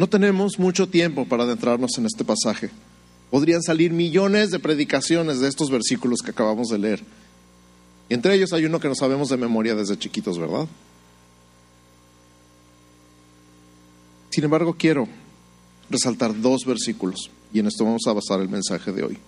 No 0.00 0.08
tenemos 0.08 0.58
mucho 0.58 0.88
tiempo 0.88 1.26
para 1.26 1.42
adentrarnos 1.42 1.98
en 1.98 2.06
este 2.06 2.24
pasaje. 2.24 2.70
Podrían 3.30 3.60
salir 3.60 3.92
millones 3.92 4.50
de 4.50 4.58
predicaciones 4.58 5.40
de 5.40 5.48
estos 5.48 5.70
versículos 5.70 6.20
que 6.24 6.30
acabamos 6.30 6.68
de 6.68 6.78
leer. 6.78 7.04
Y 8.08 8.14
entre 8.14 8.34
ellos 8.34 8.54
hay 8.54 8.64
uno 8.64 8.80
que 8.80 8.88
no 8.88 8.94
sabemos 8.94 9.28
de 9.28 9.36
memoria 9.36 9.74
desde 9.74 9.98
chiquitos, 9.98 10.38
¿verdad? 10.38 10.66
Sin 14.30 14.42
embargo, 14.42 14.72
quiero 14.72 15.06
resaltar 15.90 16.40
dos 16.40 16.64
versículos 16.64 17.30
y 17.52 17.58
en 17.58 17.66
esto 17.66 17.84
vamos 17.84 18.06
a 18.06 18.14
basar 18.14 18.40
el 18.40 18.48
mensaje 18.48 18.92
de 18.92 19.02
hoy. 19.02 19.18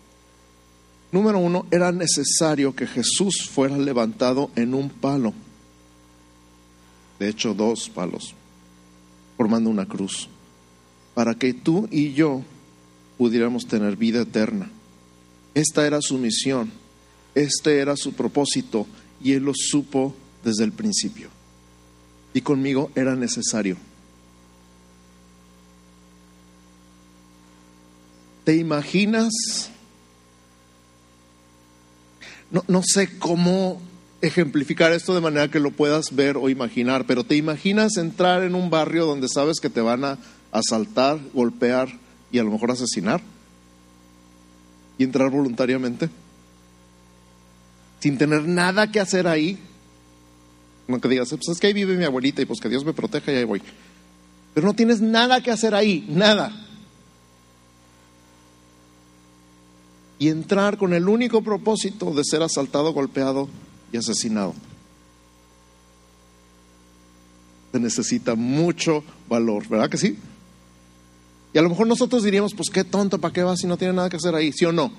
Número 1.13 1.39
uno, 1.39 1.67
era 1.71 1.93
necesario 1.93 2.75
que 2.75 2.87
Jesús 2.87 3.47
fuera 3.47 3.77
levantado 3.77 4.51
en 4.57 4.73
un 4.73 4.89
palo, 4.89 5.35
de 7.19 7.29
hecho 7.29 7.53
dos 7.53 7.91
palos, 7.91 8.35
formando 9.37 9.69
una 9.69 9.85
cruz, 9.85 10.31
para 11.15 11.35
que 11.35 11.53
tú 11.53 11.89
y 11.91 12.13
yo 12.13 12.43
pudiéramos 13.19 13.67
tener 13.67 13.97
vida 13.97 14.23
eterna. 14.23 14.71
Esta 15.55 15.87
era 15.87 16.01
su 16.01 16.19
misión, 16.19 16.71
este 17.35 17.79
era 17.79 17.97
su 17.97 18.15
propósito 18.15 18.87
y 19.23 19.33
él 19.33 19.45
lo 19.45 19.53
supo 19.55 20.15
desde 20.45 20.65
el 20.65 20.73
principio. 20.73 21.29
Y 22.35 22.41
conmigo 22.41 22.91
era 22.95 23.15
necesario. 23.15 23.77
¿Te 28.45 28.57
imaginas? 28.57 29.31
No, 32.51 32.65
no, 32.67 32.83
sé 32.85 33.19
cómo 33.19 33.81
ejemplificar 34.21 34.93
esto 34.93 35.15
de 35.15 35.21
manera 35.21 35.49
que 35.49 35.61
lo 35.61 35.71
puedas 35.71 36.15
ver 36.15 36.37
o 36.37 36.49
imaginar, 36.49 37.07
pero 37.07 37.25
¿te 37.25 37.37
imaginas 37.37 37.97
entrar 37.97 38.43
en 38.43 38.55
un 38.55 38.69
barrio 38.69 39.07
donde 39.07 39.29
sabes 39.29 39.61
que 39.61 39.71
te 39.71 39.81
van 39.81 40.05
a 40.05 40.19
asaltar, 40.53 41.19
golpear 41.35 41.89
y 42.31 42.39
a 42.39 42.45
lo 42.45 42.51
mejor 42.51 42.71
asesinar? 42.71 43.21
¿Y 44.99 45.05
entrar 45.05 45.31
voluntariamente? 45.31 46.09
Sin 48.01 48.19
tener 48.19 48.47
nada 48.47 48.91
que 48.91 49.01
hacer 49.01 49.27
ahí. 49.27 49.59
No 50.87 51.01
que 51.01 51.09
digas, 51.09 51.31
pues 51.31 51.49
es 51.49 51.59
que 51.59 51.69
ahí 51.69 51.73
vive 51.73 51.97
mi 51.97 52.05
abuelita 52.05 52.43
y 52.43 52.47
pues 52.47 52.61
que 52.61 52.69
Dios 52.69 52.85
me 52.85 52.93
proteja 52.93 53.33
y 53.33 53.37
ahí 53.37 53.45
voy. 53.45 53.63
Pero 54.55 54.67
no 54.67 54.75
tienes 54.75 55.01
nada 55.01 55.43
que 55.43 55.51
hacer 55.51 55.75
ahí, 55.75 56.05
nada. 56.09 56.63
y 60.23 60.29
entrar 60.29 60.79
con 60.79 60.95
el 60.95 61.09
único 61.09 61.43
propósito 61.43 62.15
de 62.15 62.23
ser 62.23 62.45
asaltado, 62.45 62.93
golpeado 62.93 63.49
y 63.93 63.97
asesinado. 63.97 64.55
Se 67.73 67.81
necesita 67.81 68.37
mucho 68.37 69.03
valor, 69.29 69.67
¿verdad 69.67 69.91
que 69.91 69.97
sí? 69.97 70.17
Y 71.55 71.59
a 71.59 71.63
lo 71.63 71.69
mejor 71.69 71.87
nosotros 71.87 72.23
diríamos, 72.23 72.55
pues 72.55 72.71
qué 72.71 72.85
tonto, 72.85 73.19
¿para 73.19 73.35
qué 73.35 73.43
vas 73.43 73.61
si 73.61 73.67
no 73.67 73.77
tiene 73.77 73.95
nada 73.95 74.09
que 74.09 74.17
hacer 74.17 74.35
ahí? 74.35 74.53
¿Sí 74.53 74.65
o 74.65 74.73
no? 74.73 74.93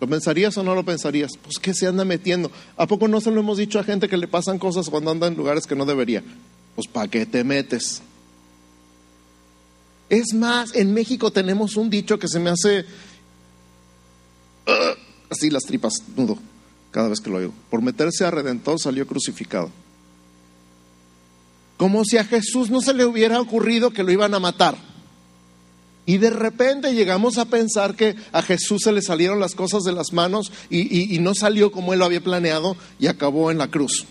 ¿Lo 0.00 0.08
pensarías 0.08 0.56
o 0.56 0.64
no 0.64 0.74
lo 0.74 0.84
pensarías? 0.84 1.32
Pues 1.40 1.58
¿qué 1.60 1.74
se 1.74 1.86
anda 1.86 2.04
metiendo? 2.04 2.50
¿A 2.76 2.86
poco 2.86 3.06
no 3.06 3.20
se 3.20 3.30
lo 3.30 3.40
hemos 3.40 3.58
dicho 3.58 3.78
a 3.78 3.84
gente 3.84 4.08
que 4.08 4.16
le 4.16 4.26
pasan 4.26 4.58
cosas 4.58 4.90
cuando 4.90 5.10
anda 5.10 5.28
en 5.28 5.36
lugares 5.36 5.66
que 5.66 5.76
no 5.76 5.84
debería? 5.84 6.24
Pues 6.74 6.88
¿para 6.88 7.08
qué 7.08 7.24
te 7.24 7.44
metes? 7.44 8.02
Es 10.08 10.34
más, 10.34 10.74
en 10.74 10.92
México 10.92 11.30
tenemos 11.30 11.76
un 11.76 11.88
dicho 11.88 12.18
que 12.18 12.26
se 12.26 12.40
me 12.40 12.50
hace 12.50 12.84
así 15.30 15.50
las 15.50 15.62
tripas 15.62 16.02
nudo 16.16 16.38
cada 16.90 17.08
vez 17.08 17.20
que 17.20 17.30
lo 17.30 17.36
oigo. 17.36 17.52
Por 17.70 17.80
meterse 17.80 18.24
a 18.24 18.30
Redentor 18.30 18.80
salió 18.80 19.06
crucificado. 19.06 19.70
Como 21.76 22.04
si 22.04 22.18
a 22.18 22.24
Jesús 22.24 22.70
no 22.70 22.80
se 22.80 22.92
le 22.92 23.04
hubiera 23.04 23.40
ocurrido 23.40 23.90
que 23.90 24.02
lo 24.02 24.12
iban 24.12 24.34
a 24.34 24.40
matar. 24.40 24.76
Y 26.04 26.18
de 26.18 26.30
repente 26.30 26.94
llegamos 26.94 27.38
a 27.38 27.44
pensar 27.44 27.94
que 27.94 28.16
a 28.32 28.42
Jesús 28.42 28.82
se 28.82 28.92
le 28.92 29.02
salieron 29.02 29.38
las 29.38 29.54
cosas 29.54 29.84
de 29.84 29.92
las 29.92 30.12
manos 30.12 30.50
y, 30.68 31.18
no 31.20 31.34
salió 31.34 31.70
como 31.70 31.92
él 31.92 32.00
lo 32.00 32.04
había 32.04 32.20
planeado 32.20 32.76
y 32.98 33.06
acabó 33.06 33.50
en 33.50 33.58
la 33.58 33.68
cruz. 33.68 34.04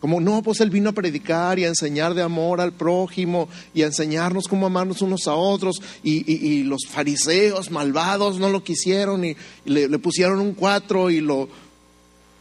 Como 0.00 0.20
no, 0.20 0.42
pues 0.42 0.60
Él 0.60 0.70
vino 0.70 0.90
a 0.90 0.94
predicar 0.94 1.60
y 1.60 1.64
a 1.64 1.68
enseñar 1.68 2.14
de 2.14 2.22
amor 2.22 2.60
al 2.60 2.72
prójimo 2.72 3.48
y 3.72 3.82
a 3.82 3.86
enseñarnos 3.86 4.48
cómo 4.48 4.66
amarnos 4.66 5.00
unos 5.00 5.28
a 5.28 5.34
otros. 5.34 5.80
Y, 6.02 6.64
los 6.64 6.86
fariseos 6.88 7.70
malvados 7.70 8.40
no 8.40 8.48
lo 8.48 8.64
quisieron 8.64 9.24
y, 9.24 9.36
le, 9.64 9.88
le, 9.88 9.98
pusieron 10.00 10.40
un 10.40 10.54
cuatro 10.54 11.08
y 11.08 11.20
lo 11.20 11.48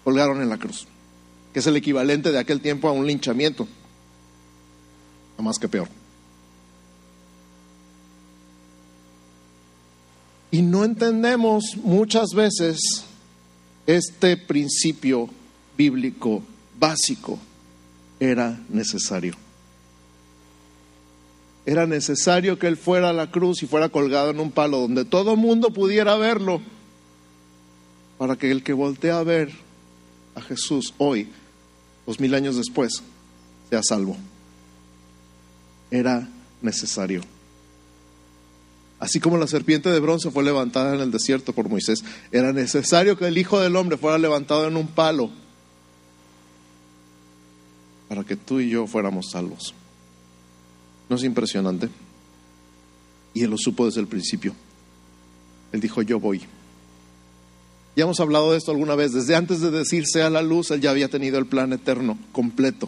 colgaron 0.04 0.42
en 0.42 0.50
la 0.50 0.58
cruz, 0.58 0.88
que 1.54 1.60
es 1.60 1.68
el 1.68 1.76
equivalente 1.78 2.32
de 2.32 2.40
aquel 2.40 2.62
tiempo 2.62 2.88
a 2.88 2.94
un 2.94 3.06
linchamiento, 3.06 3.68
no 5.38 5.44
más 5.44 5.60
que 5.60 5.68
peor. 5.68 6.01
Y 10.52 10.62
no 10.62 10.84
entendemos 10.84 11.78
muchas 11.78 12.32
veces 12.36 13.06
este 13.88 14.36
principio 14.36 15.30
bíblico 15.78 16.44
básico 16.78 17.40
era 18.20 18.60
necesario. 18.70 19.36
Era 21.66 21.88
necesario 21.88 22.60
que 22.60 22.68
Él 22.68 22.76
fuera 22.76 23.10
a 23.10 23.14
la 23.14 23.32
cruz 23.32 23.64
y 23.64 23.68
fuera 23.68 23.90
colgado 23.90 24.32
en 24.32 24.40
un 24.40 24.52
palo 24.52 24.80
donde 24.80 25.06
todo 25.06 25.36
mundo 25.36 25.72
pudiera 25.72 26.16
verlo, 26.18 26.62
para 28.18 28.36
que 28.36 28.52
el 28.52 28.64
que 28.64 28.74
voltea 28.74 29.20
a 29.20 29.24
ver 29.24 29.52
a 30.36 30.42
Jesús 30.42 30.94
hoy, 30.98 31.30
dos 32.06 32.20
mil 32.20 32.34
años 32.36 32.58
después, 32.58 33.02
sea 33.70 33.82
salvo. 33.84 34.18
Era 35.90 36.28
necesario. 36.62 37.22
Así 39.02 39.20
como 39.20 39.38
la 39.38 39.48
serpiente 39.48 39.90
de 39.90 40.00
bronce 40.00 40.30
fue 40.30 40.44
levantada 40.44 40.94
en 40.94 41.02
el 41.02 41.10
desierto 41.10 41.54
por 41.54 41.68
Moisés, 41.68 42.04
era 42.32 42.54
necesario 42.54 43.18
que 43.18 43.26
el 43.26 43.38
Hijo 43.40 43.60
del 43.60 43.76
Hombre 43.76 43.98
fuera 43.98 44.20
levantado 44.20 44.68
en 44.68 44.78
un 44.78 44.86
palo 44.86 45.32
para 48.08 48.24
que 48.24 48.36
tú 48.36 48.60
y 48.60 48.70
yo 48.70 48.86
fuéramos 48.86 49.32
salvos. 49.32 49.74
¿No 51.10 51.16
es 51.16 51.24
impresionante? 51.24 51.90
Y 53.34 53.42
Él 53.42 53.50
lo 53.50 53.58
supo 53.58 53.88
desde 53.88 54.02
el 54.02 54.08
principio. 54.08 54.54
Él 55.72 55.82
dijo, 55.82 56.04
yo 56.04 56.20
voy. 56.20 56.42
Ya 57.96 58.04
hemos 58.04 58.20
hablado 58.20 58.52
de 58.52 58.60
esto 58.60 58.70
alguna 58.70 58.94
vez. 58.94 59.14
Desde 59.14 59.36
antes 59.36 59.62
de 59.62 59.72
decir 59.72 60.04
sea 60.06 60.30
la 60.30 60.44
luz, 60.44 60.70
Él 60.70 60.80
ya 60.80 60.92
había 60.92 61.10
tenido 61.10 61.40
el 61.40 61.48
plan 61.48 61.74
eterno 61.74 62.20
completo. 62.32 62.88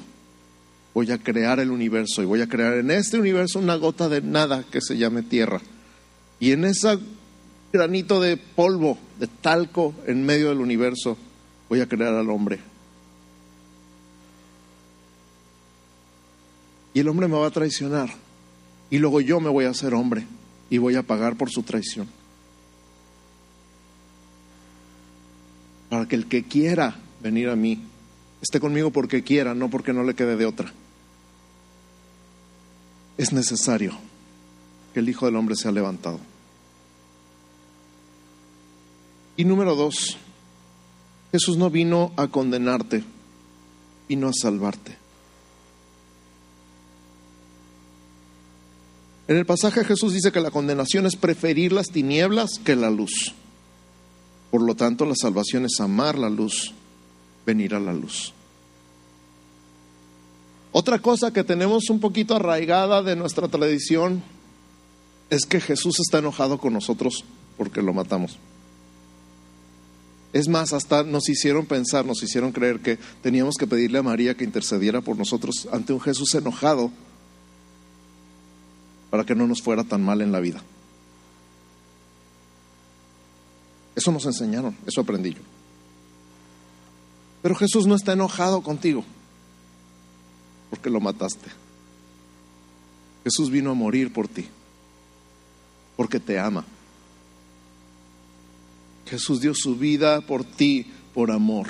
Voy 0.93 1.09
a 1.11 1.17
crear 1.17 1.59
el 1.59 1.71
universo 1.71 2.21
y 2.21 2.25
voy 2.25 2.41
a 2.41 2.47
crear 2.47 2.73
en 2.75 2.91
este 2.91 3.17
universo 3.17 3.57
una 3.57 3.77
gota 3.77 4.09
de 4.09 4.21
nada 4.21 4.63
que 4.69 4.79
se 4.79 4.95
llame 4.95 5.23
tierra. 5.23 5.59
Y 6.43 6.51
en 6.51 6.65
ese 6.65 6.99
granito 7.71 8.19
de 8.19 8.35
polvo, 8.35 8.97
de 9.17 9.27
talco 9.27 9.95
en 10.05 10.25
medio 10.25 10.49
del 10.49 10.57
universo, 10.57 11.17
voy 11.69 11.79
a 11.79 11.87
crear 11.87 12.13
al 12.13 12.29
hombre. 12.29 12.59
Y 16.93 16.99
el 16.99 17.07
hombre 17.07 17.29
me 17.29 17.37
va 17.37 17.47
a 17.47 17.51
traicionar. 17.51 18.09
Y 18.89 18.97
luego 18.97 19.21
yo 19.21 19.39
me 19.39 19.49
voy 19.49 19.63
a 19.63 19.69
hacer 19.69 19.93
hombre 19.93 20.27
y 20.69 20.79
voy 20.79 20.95
a 20.95 21.03
pagar 21.03 21.37
por 21.37 21.49
su 21.49 21.63
traición. 21.63 22.09
Para 25.87 26.09
que 26.09 26.17
el 26.17 26.25
que 26.25 26.43
quiera 26.43 26.97
venir 27.21 27.47
a 27.47 27.55
mí 27.55 27.79
esté 28.41 28.59
conmigo 28.59 28.91
porque 28.91 29.23
quiera, 29.23 29.55
no 29.55 29.69
porque 29.69 29.93
no 29.93 30.03
le 30.03 30.13
quede 30.13 30.35
de 30.35 30.45
otra. 30.45 30.73
Es 33.17 33.31
necesario 33.31 33.93
que 34.93 34.99
el 34.99 35.07
Hijo 35.07 35.25
del 35.25 35.37
Hombre 35.37 35.55
sea 35.55 35.71
levantado. 35.71 36.32
Y 39.35 39.45
número 39.45 39.75
dos, 39.75 40.17
Jesús 41.31 41.57
no 41.57 41.69
vino 41.69 42.11
a 42.15 42.27
condenarte, 42.27 43.03
vino 44.07 44.27
a 44.27 44.33
salvarte. 44.33 44.97
En 49.27 49.37
el 49.37 49.45
pasaje 49.45 49.85
Jesús 49.85 50.13
dice 50.13 50.31
que 50.31 50.41
la 50.41 50.51
condenación 50.51 51.05
es 51.05 51.15
preferir 51.15 51.71
las 51.71 51.87
tinieblas 51.87 52.59
que 52.63 52.75
la 52.75 52.91
luz. 52.91 53.33
Por 54.51 54.61
lo 54.61 54.75
tanto, 54.75 55.05
la 55.05 55.15
salvación 55.15 55.65
es 55.65 55.79
amar 55.79 56.17
la 56.17 56.29
luz, 56.29 56.73
venir 57.45 57.73
a 57.73 57.79
la 57.79 57.93
luz. 57.93 58.33
Otra 60.71 60.99
cosa 60.99 61.31
que 61.31 61.43
tenemos 61.43 61.89
un 61.89 61.99
poquito 61.99 62.35
arraigada 62.35 63.01
de 63.01 63.15
nuestra 63.15 63.47
tradición 63.47 64.21
es 65.29 65.45
que 65.45 65.61
Jesús 65.61 65.99
está 65.99 66.19
enojado 66.19 66.59
con 66.59 66.73
nosotros 66.73 67.23
porque 67.57 67.81
lo 67.81 67.93
matamos. 67.93 68.37
Es 70.33 70.47
más, 70.47 70.73
hasta 70.73 71.03
nos 71.03 71.29
hicieron 71.29 71.67
pensar, 71.67 72.05
nos 72.05 72.23
hicieron 72.23 72.51
creer 72.51 72.79
que 72.79 72.97
teníamos 73.21 73.55
que 73.55 73.67
pedirle 73.67 73.99
a 73.99 74.03
María 74.03 74.35
que 74.35 74.43
intercediera 74.43 74.99
por 75.01 75.15
nosotros 75.15 75.67
ante 75.71 75.93
un 75.93 76.01
Jesús 76.01 76.33
enojado 76.33 76.91
para 79.11 79.23
que 79.23 79.35
no 79.35 79.45
nos 79.45 79.61
fuera 79.61 79.83
tan 79.83 80.03
mal 80.03 80.21
en 80.21 80.31
la 80.31 80.39
vida. 80.39 80.63
Eso 83.95 84.11
nos 84.11 84.25
enseñaron, 84.25 84.75
eso 84.87 85.01
aprendí 85.01 85.35
yo. 85.35 85.41
Pero 87.43 87.53
Jesús 87.53 87.85
no 87.85 87.93
está 87.93 88.13
enojado 88.13 88.63
contigo 88.63 89.05
porque 90.71 90.89
lo 90.89 90.99
mataste. 90.99 91.51
Jesús 93.23 93.51
vino 93.51 93.69
a 93.69 93.75
morir 93.75 94.11
por 94.11 94.27
ti, 94.27 94.47
porque 95.95 96.19
te 96.19 96.39
ama. 96.39 96.65
Jesús 99.13 99.41
dio 99.41 99.53
su 99.53 99.75
vida 99.75 100.21
por 100.21 100.43
ti, 100.43 100.87
por 101.13 101.29
amor. 101.29 101.67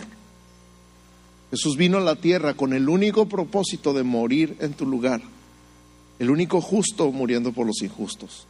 Jesús 1.52 1.76
vino 1.76 1.98
a 1.98 2.02
la 2.02 2.16
tierra 2.16 2.54
con 2.54 2.72
el 2.72 2.88
único 2.88 3.28
propósito 3.28 3.92
de 3.92 4.04
morir 4.04 4.56
en 4.62 4.72
tu 4.72 4.86
lugar 4.86 5.22
el 6.20 6.30
único 6.30 6.62
justo 6.62 7.12
muriendo 7.12 7.52
por 7.52 7.68
los 7.68 7.82
injustos, 7.82 8.48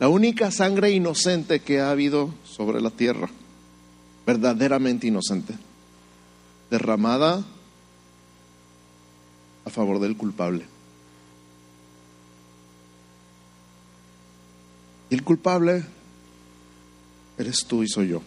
la 0.00 0.08
única 0.08 0.50
sangre 0.50 0.90
inocente 0.90 1.60
que 1.60 1.78
ha 1.78 1.92
habido 1.92 2.34
sobre 2.44 2.80
la 2.80 2.90
tierra, 2.90 3.30
verdaderamente 4.26 5.06
inocente, 5.06 5.54
derramada 6.72 7.44
a 9.64 9.70
favor 9.70 10.00
del 10.00 10.16
culpable. 10.16 10.64
Y 15.08 15.14
el 15.14 15.22
culpable 15.22 15.84
eres 17.38 17.64
tú 17.66 17.82
y 17.82 17.88
soy 17.88 18.08
yo. 18.08 18.22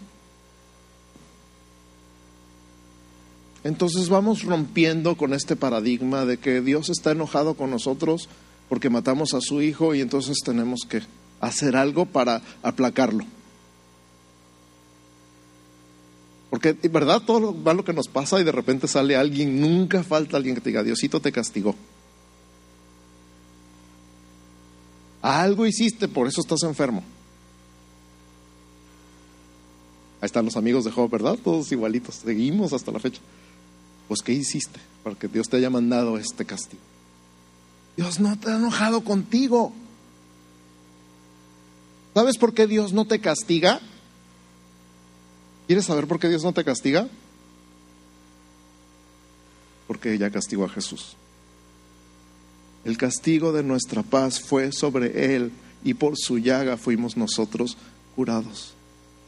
Entonces 3.63 4.07
vamos 4.09 4.43
rompiendo 4.43 5.17
con 5.17 5.33
este 5.33 5.55
paradigma 5.55 6.25
de 6.25 6.37
que 6.37 6.61
Dios 6.61 6.89
está 6.89 7.11
enojado 7.11 7.55
con 7.55 7.69
nosotros 7.69 8.29
porque 8.69 8.89
matamos 8.89 9.33
a 9.33 9.41
su 9.41 9.61
hijo 9.61 9.95
y 9.95 10.01
entonces 10.01 10.37
tenemos 10.45 10.81
que 10.87 11.01
hacer 11.41 11.75
algo 11.75 12.05
para 12.05 12.41
aplacarlo. 12.63 13.25
Porque, 16.49 16.73
¿verdad? 16.73 17.21
Todo 17.21 17.39
lo 17.39 17.53
malo 17.53 17.83
que 17.83 17.93
nos 17.93 18.07
pasa 18.07 18.39
y 18.39 18.43
de 18.43 18.51
repente 18.51 18.87
sale 18.87 19.15
alguien, 19.15 19.59
nunca 19.59 20.03
falta 20.03 20.37
alguien 20.37 20.55
que 20.55 20.61
te 20.61 20.69
diga, 20.69 20.83
Diosito 20.83 21.19
te 21.19 21.31
castigó. 21.31 21.75
Algo 25.21 25.65
hiciste, 25.65 26.07
por 26.07 26.27
eso 26.27 26.41
estás 26.41 26.63
enfermo. 26.63 27.03
Ahí 30.21 30.25
están 30.25 30.45
los 30.45 30.57
amigos 30.57 30.83
de 30.83 30.91
Job, 30.91 31.09
¿verdad? 31.09 31.37
Todos 31.41 31.71
igualitos. 31.71 32.15
Seguimos 32.15 32.73
hasta 32.73 32.91
la 32.91 32.99
fecha. 32.99 33.21
Pues 34.07 34.21
¿qué 34.21 34.33
hiciste 34.33 34.79
para 35.03 35.15
que 35.15 35.27
Dios 35.27 35.47
te 35.47 35.57
haya 35.57 35.69
mandado 35.69 36.17
este 36.17 36.45
castigo? 36.45 36.81
Dios 37.95 38.19
no 38.19 38.37
te 38.37 38.51
ha 38.51 38.57
enojado 38.57 39.01
contigo. 39.03 39.71
¿Sabes 42.13 42.37
por 42.37 42.53
qué 42.53 42.67
Dios 42.67 42.91
no 42.91 43.05
te 43.05 43.19
castiga? 43.19 43.79
¿Quieres 45.67 45.85
saber 45.85 46.07
por 46.07 46.19
qué 46.19 46.27
Dios 46.27 46.43
no 46.43 46.51
te 46.51 46.65
castiga? 46.65 47.07
Porque 49.87 50.17
ya 50.17 50.29
castigó 50.31 50.65
a 50.65 50.69
Jesús. 50.69 51.15
El 52.83 52.97
castigo 52.97 53.53
de 53.53 53.63
nuestra 53.63 54.03
paz 54.03 54.41
fue 54.41 54.71
sobre 54.71 55.35
Él 55.35 55.51
y 55.83 55.93
por 55.93 56.17
su 56.17 56.39
llaga 56.39 56.75
fuimos 56.75 57.15
nosotros 57.15 57.77
curados 58.15 58.73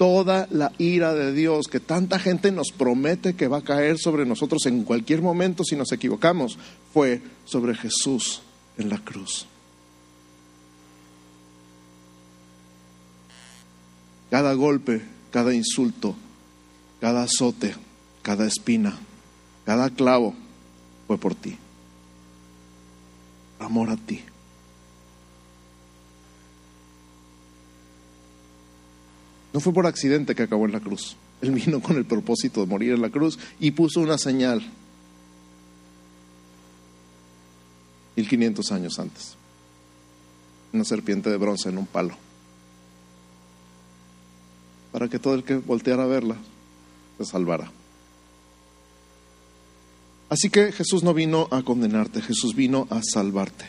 toda 0.01 0.47
la 0.49 0.71
ira 0.79 1.13
de 1.13 1.31
Dios 1.31 1.67
que 1.67 1.79
tanta 1.79 2.17
gente 2.17 2.51
nos 2.51 2.71
promete 2.71 3.35
que 3.35 3.47
va 3.47 3.59
a 3.59 3.63
caer 3.63 3.99
sobre 3.99 4.25
nosotros 4.25 4.65
en 4.65 4.83
cualquier 4.83 5.21
momento 5.21 5.63
si 5.63 5.75
nos 5.75 5.91
equivocamos, 5.91 6.57
fue 6.91 7.21
sobre 7.45 7.75
Jesús 7.75 8.41
en 8.79 8.89
la 8.89 8.97
cruz. 8.97 9.45
Cada 14.31 14.55
golpe, 14.55 15.03
cada 15.29 15.53
insulto, 15.53 16.15
cada 16.99 17.21
azote, 17.21 17.75
cada 18.23 18.47
espina, 18.47 18.97
cada 19.67 19.91
clavo 19.91 20.33
fue 21.05 21.19
por 21.19 21.35
ti. 21.35 21.59
Amor 23.59 23.91
a 23.91 23.97
ti. 23.97 24.23
No 29.53 29.59
fue 29.59 29.73
por 29.73 29.85
accidente 29.85 30.35
que 30.35 30.43
acabó 30.43 30.65
en 30.65 30.71
la 30.71 30.79
cruz. 30.79 31.15
Él 31.41 31.51
vino 31.51 31.81
con 31.81 31.97
el 31.97 32.05
propósito 32.05 32.61
de 32.61 32.67
morir 32.67 32.93
en 32.93 33.01
la 33.01 33.09
cruz 33.09 33.37
y 33.59 33.71
puso 33.71 33.99
una 33.99 34.17
señal 34.17 34.63
1500 38.15 38.71
años 38.71 38.99
antes. 38.99 39.35
Una 40.73 40.85
serpiente 40.85 41.29
de 41.29 41.37
bronce 41.37 41.69
en 41.69 41.77
un 41.77 41.85
palo. 41.85 42.15
Para 44.91 45.07
que 45.07 45.19
todo 45.19 45.33
el 45.33 45.43
que 45.43 45.55
volteara 45.55 46.03
a 46.03 46.07
verla 46.07 46.35
se 47.17 47.25
salvara. 47.25 47.71
Así 50.29 50.49
que 50.49 50.71
Jesús 50.71 51.03
no 51.03 51.13
vino 51.13 51.49
a 51.51 51.61
condenarte, 51.61 52.21
Jesús 52.21 52.55
vino 52.55 52.87
a 52.89 53.01
salvarte. 53.03 53.65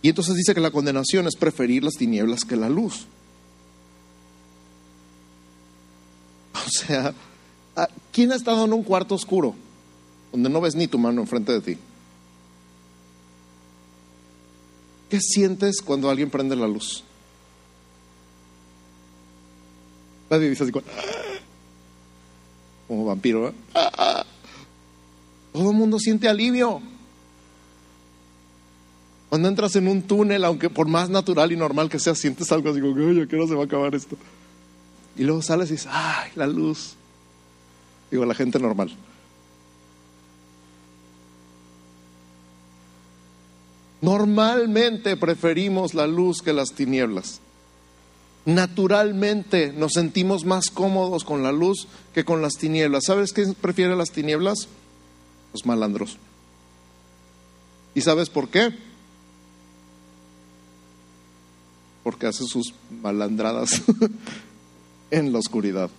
Y 0.00 0.08
entonces 0.08 0.34
dice 0.36 0.54
que 0.54 0.60
la 0.60 0.70
condenación 0.70 1.26
es 1.26 1.36
preferir 1.36 1.84
las 1.84 1.94
tinieblas 1.94 2.44
que 2.46 2.56
la 2.56 2.70
luz. 2.70 3.06
O 7.74 7.82
sea, 7.82 7.88
¿quién 8.12 8.30
ha 8.32 8.36
estado 8.36 8.64
en 8.64 8.72
un 8.72 8.82
cuarto 8.82 9.14
oscuro 9.14 9.54
donde 10.32 10.48
no 10.48 10.60
ves 10.60 10.74
ni 10.74 10.86
tu 10.86 10.98
mano 10.98 11.20
enfrente 11.20 11.52
de 11.52 11.60
ti? 11.60 11.78
¿Qué 15.08 15.20
sientes 15.20 15.80
cuando 15.80 16.08
alguien 16.08 16.30
prende 16.30 16.54
la 16.54 16.68
luz? 16.68 17.02
Nadie 20.28 20.50
dice 20.50 20.62
así 20.62 20.72
como 22.86 23.04
vampiro. 23.04 23.48
¿eh? 23.48 23.52
Todo 25.52 25.70
el 25.70 25.76
mundo 25.76 25.98
siente 25.98 26.28
alivio. 26.28 26.80
Cuando 29.28 29.48
entras 29.48 29.74
en 29.76 29.88
un 29.88 30.02
túnel, 30.02 30.44
aunque 30.44 30.70
por 30.70 30.86
más 30.86 31.08
natural 31.08 31.50
y 31.50 31.56
normal 31.56 31.88
que 31.88 31.98
sea, 31.98 32.14
sientes 32.14 32.50
algo 32.52 32.70
así 32.70 32.80
como, 32.80 32.92
¿a 32.92 33.26
qué 33.26 33.36
hora 33.36 33.46
se 33.48 33.54
va 33.54 33.62
a 33.62 33.66
acabar 33.66 33.94
esto? 33.94 34.16
Y 35.16 35.24
luego 35.24 35.42
sales 35.42 35.68
y 35.68 35.72
dices, 35.72 35.88
¡ay, 35.90 36.30
la 36.34 36.46
luz! 36.46 36.94
Digo, 38.10 38.24
la 38.24 38.34
gente 38.34 38.58
normal. 38.58 38.96
Normalmente 44.00 45.16
preferimos 45.16 45.94
la 45.94 46.06
luz 46.06 46.40
que 46.42 46.52
las 46.52 46.72
tinieblas. 46.72 47.40
Naturalmente 48.46 49.72
nos 49.72 49.92
sentimos 49.92 50.44
más 50.44 50.70
cómodos 50.70 51.24
con 51.24 51.42
la 51.42 51.52
luz 51.52 51.86
que 52.14 52.24
con 52.24 52.40
las 52.40 52.54
tinieblas. 52.54 53.04
¿Sabes 53.06 53.32
qué 53.32 53.46
prefiere 53.60 53.94
las 53.94 54.10
tinieblas? 54.10 54.68
Los 55.52 55.66
malandros. 55.66 56.16
¿Y 57.94 58.00
sabes 58.00 58.30
por 58.30 58.48
qué? 58.48 58.70
Porque 62.02 62.26
hace 62.26 62.44
sus 62.44 62.72
malandradas 63.02 63.82
en 65.10 65.32
la 65.32 65.38
oscuridad. 65.38 65.90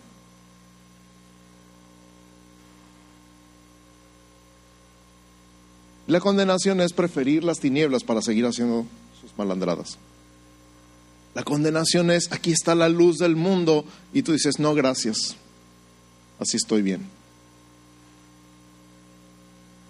La 6.07 6.19
condenación 6.19 6.81
es 6.81 6.91
preferir 6.93 7.43
las 7.43 7.59
tinieblas 7.59 8.03
para 8.03 8.21
seguir 8.21 8.45
haciendo 8.45 8.85
sus 9.21 9.31
malandradas. 9.37 9.97
La 11.33 11.43
condenación 11.43 12.11
es, 12.11 12.31
aquí 12.31 12.51
está 12.51 12.75
la 12.75 12.89
luz 12.89 13.17
del 13.17 13.37
mundo 13.37 13.85
y 14.13 14.21
tú 14.21 14.33
dices, 14.33 14.59
no, 14.59 14.73
gracias, 14.73 15.35
así 16.39 16.57
estoy 16.57 16.81
bien. 16.81 17.07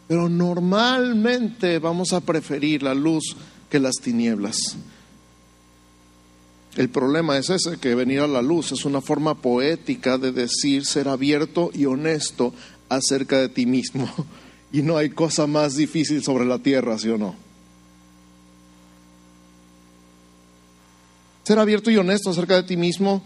Pero 0.08 0.30
normalmente 0.30 1.80
vamos 1.80 2.14
a 2.14 2.20
preferir 2.20 2.84
la 2.84 2.94
luz 2.94 3.36
que 3.70 3.80
las 3.80 3.96
tinieblas. 3.96 4.58
El 6.76 6.90
problema 6.90 7.38
es 7.38 7.50
ese, 7.50 7.78
que 7.78 7.96
venir 7.96 8.22
a 8.22 8.28
la 8.28 8.42
luz 8.42 8.72
es 8.72 8.86
una 8.86 9.02
forma 9.02 9.36
poética 9.36 10.18
de 10.18 10.32
decir 10.32 10.86
ser 10.86 11.10
abierto 11.10 11.70
y 11.74 11.86
honesto 11.86 12.54
acerca 12.90 13.40
de 13.40 13.50
ti 13.50 13.66
mismo. 13.66 14.10
Y 14.74 14.84
no 14.84 14.96
hay 14.96 15.10
cosa 15.10 15.48
más 15.48 15.76
difícil 15.76 16.24
sobre 16.24 16.46
la 16.46 16.58
tierra, 16.58 16.98
¿sí 16.98 17.10
o 17.10 17.18
no? 17.18 17.36
Ser 21.44 21.60
abierto 21.60 21.92
y 21.92 21.98
honesto 21.98 22.30
acerca 22.30 22.56
de 22.56 22.64
ti 22.64 22.78
mismo 22.78 23.22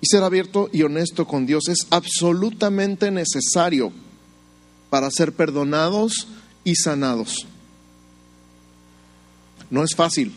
y 0.00 0.06
ser 0.06 0.22
abierto 0.22 0.70
y 0.72 0.82
honesto 0.82 1.26
con 1.26 1.44
Dios 1.44 1.68
es 1.68 1.86
absolutamente 1.90 3.10
necesario 3.10 3.92
para 4.88 5.10
ser 5.10 5.34
perdonados 5.34 6.26
y 6.64 6.76
sanados. 6.76 7.46
No 9.68 9.84
es 9.84 9.94
fácil, 9.94 10.34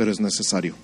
pero 0.00 0.12
es 0.12 0.18
necesario. 0.18 0.76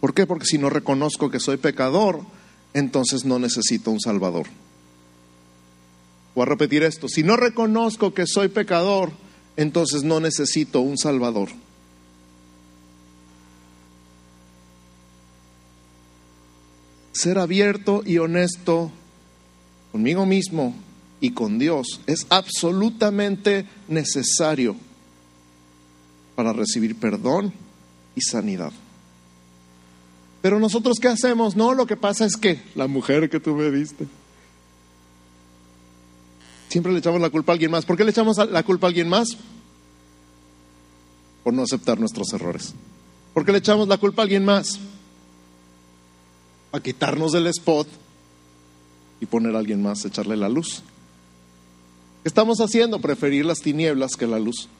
¿Por 0.00 0.14
qué? 0.14 0.24
Porque 0.24 0.46
si 0.46 0.58
no 0.58 0.70
reconozco 0.70 1.28
que 1.28 1.40
soy 1.40 1.56
pecador, 1.56 2.20
entonces 2.72 3.24
no 3.24 3.40
necesito 3.40 3.90
un 3.90 3.98
Salvador. 3.98 4.46
Voy 6.36 6.42
a 6.44 6.46
repetir 6.46 6.84
esto. 6.84 7.08
Si 7.08 7.24
no 7.24 7.36
reconozco 7.36 8.14
que 8.14 8.28
soy 8.28 8.46
pecador, 8.46 9.10
entonces 9.56 10.04
no 10.04 10.20
necesito 10.20 10.82
un 10.82 10.96
Salvador. 10.96 11.48
Ser 17.10 17.40
abierto 17.40 18.04
y 18.06 18.18
honesto 18.18 18.92
conmigo 19.90 20.26
mismo 20.26 20.76
y 21.20 21.32
con 21.32 21.58
Dios 21.58 22.02
es 22.06 22.24
absolutamente 22.30 23.66
necesario 23.88 24.76
para 26.40 26.54
recibir 26.54 26.98
perdón 26.98 27.52
y 28.16 28.22
sanidad. 28.22 28.72
Pero 30.40 30.58
nosotros 30.58 30.96
qué 30.98 31.08
hacemos? 31.08 31.54
No, 31.54 31.74
lo 31.74 31.84
que 31.84 31.98
pasa 31.98 32.24
es 32.24 32.38
que 32.38 32.62
la 32.74 32.86
mujer 32.86 33.28
que 33.28 33.40
tú 33.40 33.54
me 33.54 33.70
diste. 33.70 34.06
Siempre 36.70 36.92
le 36.92 37.00
echamos 37.00 37.20
la 37.20 37.28
culpa 37.28 37.52
a 37.52 37.54
alguien 37.56 37.70
más. 37.70 37.84
¿Por 37.84 37.98
qué 37.98 38.04
le 38.04 38.12
echamos 38.12 38.38
la 38.38 38.62
culpa 38.62 38.86
a 38.86 38.88
alguien 38.88 39.06
más? 39.06 39.36
Por 41.44 41.52
no 41.52 41.60
aceptar 41.60 42.00
nuestros 42.00 42.32
errores. 42.32 42.72
¿Por 43.34 43.44
qué 43.44 43.52
le 43.52 43.58
echamos 43.58 43.86
la 43.86 43.98
culpa 43.98 44.22
a 44.22 44.24
alguien 44.24 44.46
más? 44.46 44.80
A 46.72 46.80
quitarnos 46.80 47.32
del 47.32 47.48
spot 47.48 47.86
y 49.20 49.26
poner 49.26 49.54
a 49.56 49.58
alguien 49.58 49.82
más, 49.82 50.06
echarle 50.06 50.38
la 50.38 50.48
luz. 50.48 50.82
¿Qué 52.22 52.30
estamos 52.30 52.62
haciendo? 52.62 52.98
Preferir 52.98 53.44
las 53.44 53.60
tinieblas 53.60 54.12
que 54.12 54.26
la 54.26 54.38
luz. 54.38 54.70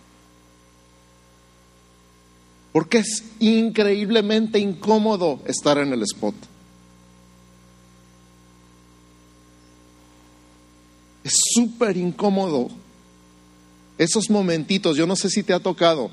Porque 2.72 2.98
es 2.98 3.24
increíblemente 3.40 4.59
incómodo 4.59 5.40
estar 5.46 5.78
en 5.78 5.92
el 5.92 6.02
spot. 6.02 6.35
Es 11.24 11.35
súper 11.52 11.96
incómodo. 11.96 12.68
Esos 13.98 14.30
momentitos, 14.30 14.96
yo 14.96 15.06
no 15.06 15.16
sé 15.16 15.28
si 15.28 15.42
te 15.42 15.52
ha 15.52 15.61
tocado, 15.61 16.11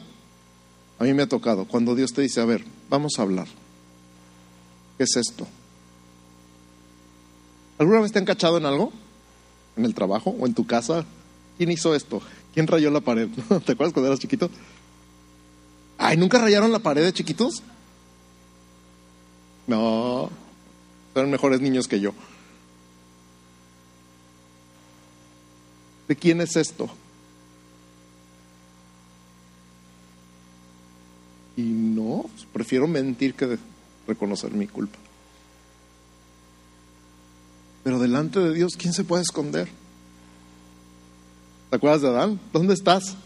a 1.00 1.04
mí 1.04 1.14
me 1.14 1.24
ha 1.24 1.28
tocado, 1.28 1.66
cuando 1.66 1.96
Dios 1.96 2.12
te 2.12 2.22
dice, 2.22 2.42
a 2.42 2.46
ver, 2.46 2.66
vamos 2.90 3.14
a 3.18 3.22
hablar. 3.22 3.48
¿Qué 4.98 5.04
es 5.04 5.16
esto? 5.16 5.48
¿Alguna 7.78 8.02
vez 8.02 8.12
te 8.12 8.20
han 8.20 8.26
cachado 8.26 8.58
en 8.58 8.66
algo? 8.66 8.92
¿En 9.78 9.86
el 9.86 9.94
trabajo 9.94 10.36
o 10.38 10.48
en 10.48 10.56
tu 10.56 10.66
casa? 10.66 11.06
¿Quién 11.58 11.72
hizo 11.72 11.94
esto? 11.94 12.22
¿Quién 12.54 12.68
rayó 12.68 12.90
la 12.90 13.02
pared? 13.02 13.30
¿Te 13.66 13.72
acuerdas 13.72 13.94
cuando 13.94 14.08
eras 14.08 14.20
chiquito? 14.20 14.50
Ay, 16.08 16.16
¿nunca 16.16 16.38
rayaron 16.38 16.72
la 16.72 16.80
pared 16.80 17.04
de 17.04 17.12
chiquitos? 17.12 17.62
No, 19.68 20.30
son 21.14 21.30
mejores 21.30 21.60
niños 21.60 21.86
que 21.90 22.00
yo. 22.00 22.14
¿De 26.08 26.16
quién 26.16 26.40
es 26.40 26.56
esto? 26.56 26.90
Y 31.58 31.64
no, 31.64 32.30
prefiero 32.54 32.88
mentir 32.88 33.34
que 33.34 33.58
reconocer 34.08 34.54
mi 34.54 34.68
culpa. 34.68 34.98
Pero 37.84 38.00
delante 38.00 38.40
de 38.40 38.54
Dios, 38.54 38.78
¿quién 38.78 38.94
se 38.94 39.04
puede 39.04 39.24
esconder? 39.24 39.68
¿Te 41.70 41.76
acuerdas 41.76 42.02
de 42.02 42.08
Adán? 42.08 42.40
¿Dónde 42.54 42.76
estás? 42.76 43.18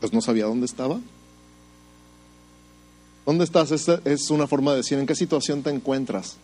Pues 0.00 0.12
no 0.12 0.20
sabía 0.20 0.46
dónde 0.46 0.66
estaba. 0.66 1.00
¿Dónde 3.26 3.44
estás? 3.44 3.70
es 3.70 4.30
una 4.30 4.46
forma 4.46 4.70
de 4.72 4.78
decir 4.78 4.98
en 4.98 5.06
qué 5.06 5.14
situación 5.14 5.62
te 5.62 5.70
encuentras. 5.70 6.36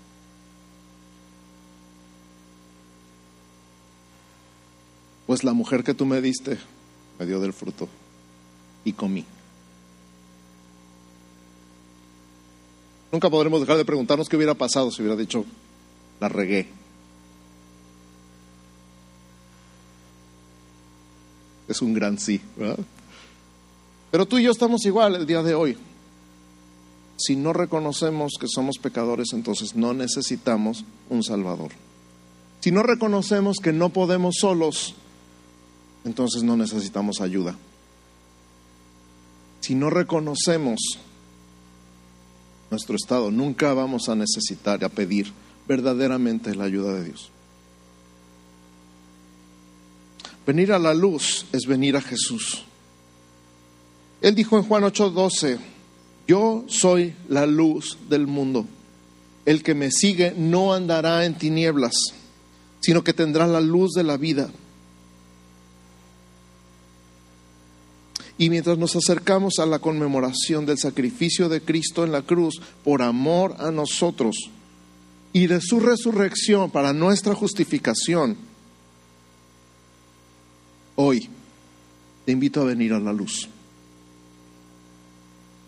Pues 5.27 5.45
la 5.45 5.53
mujer 5.53 5.85
que 5.85 5.95
tú 5.95 6.05
me 6.05 6.21
diste 6.21 6.59
me 7.19 7.27
dio 7.27 7.40
del 7.40 7.53
fruto 7.53 7.88
y 8.85 8.93
comí. 8.93 9.25
Nunca 13.11 13.31
podremos 13.31 13.61
dejar 13.61 13.77
de 13.77 13.85
preguntarnos 13.85 14.29
qué 14.29 14.37
hubiera 14.37 14.55
pasado 14.55 14.90
si 14.90 15.01
hubiera 15.01 15.17
dicho, 15.17 15.45
la 16.21 16.29
regué. 16.29 16.69
Es 21.69 21.81
un 21.81 21.95
gran 21.95 22.19
sí, 22.19 22.40
¿verdad? 22.57 22.85
Pero 24.14 24.27
tú 24.27 24.38
y 24.38 24.44
yo 24.44 24.53
estamos 24.53 24.87
igual 24.87 25.16
el 25.16 25.27
día 25.27 25.42
de 25.42 25.57
hoy. 25.57 25.77
Si 27.16 27.35
no 27.35 27.53
reconocemos 27.53 28.35
que 28.38 28.46
somos 28.46 28.79
pecadores, 28.79 29.33
entonces 29.33 29.74
no 29.74 29.92
necesitamos 29.92 30.85
un 31.11 31.24
Salvador. 31.24 31.72
Si 32.61 32.70
no 32.70 32.85
reconocemos 32.85 33.57
que 33.61 33.72
no 33.72 33.88
podemos 33.88 34.37
solos, 34.38 34.94
entonces 36.05 36.44
no 36.44 36.57
necesitamos 36.57 37.20
ayuda. 37.20 37.57
Si 39.59 39.74
no 39.74 39.90
reconocemos 39.90 40.79
nuestro 42.70 42.94
estado, 42.94 43.33
nunca 43.33 43.74
vamos 43.74 44.09
a 44.09 44.14
necesitar 44.14 44.81
y 44.81 44.85
a 44.85 44.90
pedir 44.90 45.33
verdaderamente 45.66 46.55
la 46.55 46.66
ayuda 46.66 46.94
de 46.94 47.07
Dios. 47.07 47.31
Venir 50.46 50.72
a 50.72 50.79
la 50.79 50.94
luz 50.94 51.46
es 51.50 51.66
venir 51.66 51.96
a 51.96 52.00
Jesús. 52.00 52.64
Él 54.25 54.35
dijo 54.35 54.57
en 54.57 54.63
Juan 54.63 54.85
8:12, 54.85 55.59
yo 56.27 56.65
soy 56.67 57.15
la 57.29 57.45
luz 57.45 57.99
del 58.09 58.27
mundo. 58.27 58.65
El 59.45 59.63
que 59.63 59.75
me 59.75 59.91
sigue 59.91 60.33
no 60.35 60.73
andará 60.73 61.27
en 61.27 61.35
tinieblas, 61.35 61.93
sino 62.81 63.05
que 63.05 63.13
tendrá 63.13 63.47
la 63.47 63.61
luz 63.61 63.93
de 63.93 64.03
la 64.03 64.17
vida. 64.17 64.51
Y 68.39 68.49
mientras 68.49 68.79
nos 68.79 68.97
acercamos 68.97 69.59
a 69.59 69.67
la 69.67 69.79
conmemoración 69.79 70.65
del 70.65 70.79
sacrificio 70.79 71.51
de 71.51 71.61
Cristo 71.61 72.03
en 72.03 72.11
la 72.11 72.23
cruz 72.23 72.63
por 72.83 73.03
amor 73.03 73.55
a 73.59 73.71
nosotros 73.71 74.37
y 75.35 75.49
de 75.49 75.61
su 75.61 75.81
resurrección 75.81 76.71
para 76.71 76.95
nuestra 76.95 77.35
justificación, 77.35 78.39
hoy 80.97 81.29
te 82.25 82.33
invito 82.33 82.63
a 82.63 82.65
venir 82.65 82.95
a 82.95 82.99
la 82.99 83.13
luz 83.13 83.51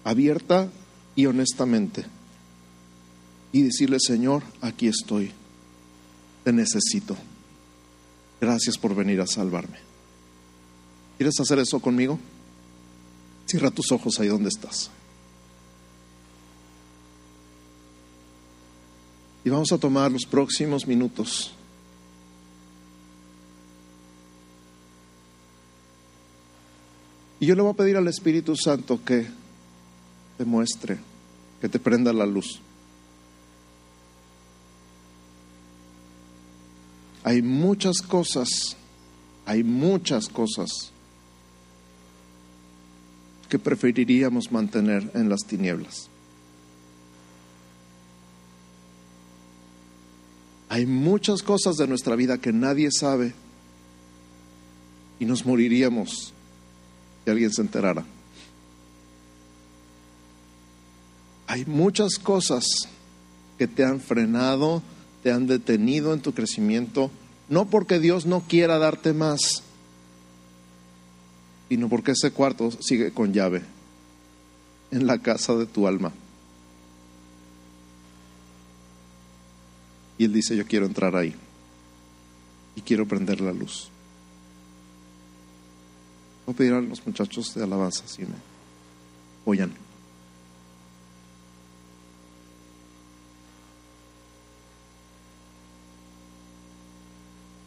abierta 0.07 0.71
y 1.16 1.27
honestamente, 1.27 2.05
y 3.51 3.62
decirle, 3.62 3.99
Señor, 3.99 4.45
aquí 4.61 4.87
estoy, 4.87 5.33
te 6.45 6.53
necesito. 6.53 7.16
Gracias 8.40 8.79
por 8.79 8.95
venir 8.95 9.21
a 9.21 9.27
salvarme. 9.27 9.79
¿Quieres 11.16 11.35
hacer 11.40 11.59
eso 11.59 11.81
conmigo? 11.81 12.21
Cierra 13.47 13.73
tus 13.73 13.90
ojos 13.90 14.21
ahí 14.21 14.29
donde 14.29 14.49
estás. 14.49 14.90
Y 19.45 19.51
vamos 19.51 19.73
a 19.73 19.79
tomar 19.79 20.12
los 20.12 20.25
próximos 20.25 20.87
minutos. 20.87 21.53
Y 27.40 27.47
yo 27.47 27.57
le 27.57 27.62
voy 27.62 27.73
a 27.73 27.77
pedir 27.77 27.97
al 27.97 28.07
Espíritu 28.07 28.55
Santo 28.57 29.01
que 29.05 29.45
te 30.37 30.44
muestre, 30.44 30.99
que 31.61 31.68
te 31.68 31.79
prenda 31.79 32.12
la 32.12 32.27
luz. 32.27 32.61
Hay 37.25 37.42
muchas 37.42 38.03
cosas, 38.03 38.77
hay 39.46 39.64
muchas 39.64 40.29
cosas 40.29 40.92
que 43.49 43.59
preferiríamos 43.59 44.53
mantener 44.53 45.11
en 45.14 45.29
las 45.29 45.40
tinieblas. 45.40 46.09
Hay 50.68 50.85
muchas 50.85 51.42
cosas 51.42 51.77
de 51.77 51.87
nuestra 51.87 52.16
vida 52.16 52.38
que 52.38 52.53
nadie 52.53 52.90
sabe 52.90 53.35
y 55.18 55.25
nos 55.25 55.46
moriríamos 55.46 56.33
si 57.25 57.31
alguien 57.31 57.53
se 57.53 57.62
enterara. 57.62 58.05
Hay 61.46 61.64
muchas 61.64 62.18
cosas 62.18 62.64
que 63.59 63.66
te 63.66 63.85
han 63.85 64.00
frenado, 64.00 64.82
te 65.22 65.32
han 65.32 65.46
detenido 65.46 66.12
en 66.12 66.20
tu 66.20 66.35
crecimiento, 66.35 67.11
no 67.48 67.66
porque 67.66 67.98
Dios 67.98 68.26
no 68.26 68.40
quiera 68.40 68.78
darte 68.78 69.12
más, 69.12 69.62
sino 71.68 71.88
porque 71.88 72.12
ese 72.12 72.32
cuarto 72.32 72.70
sigue 72.80 73.12
con 73.12 73.32
llave 73.32 73.62
en 74.90 75.06
la 75.06 75.18
casa 75.18 75.54
de 75.54 75.66
tu 75.66 75.87
alma. 75.87 76.12
Y 80.18 80.24
él 80.24 80.32
dice, 80.32 80.56
yo 80.56 80.66
quiero 80.66 80.87
entrar 80.87 81.14
ahí 81.14 81.35
y 82.74 82.80
quiero 82.80 83.06
prender 83.06 83.40
la 83.40 83.52
luz. 83.52 83.88
Voy 86.46 86.54
a 86.54 86.56
pedir 86.56 86.72
a 86.72 86.80
los 86.80 87.04
muchachos 87.06 87.54
de 87.54 87.64
alabanza 87.64 88.06
si 88.06 88.22
me 88.22 88.37
oyan. 89.44 89.86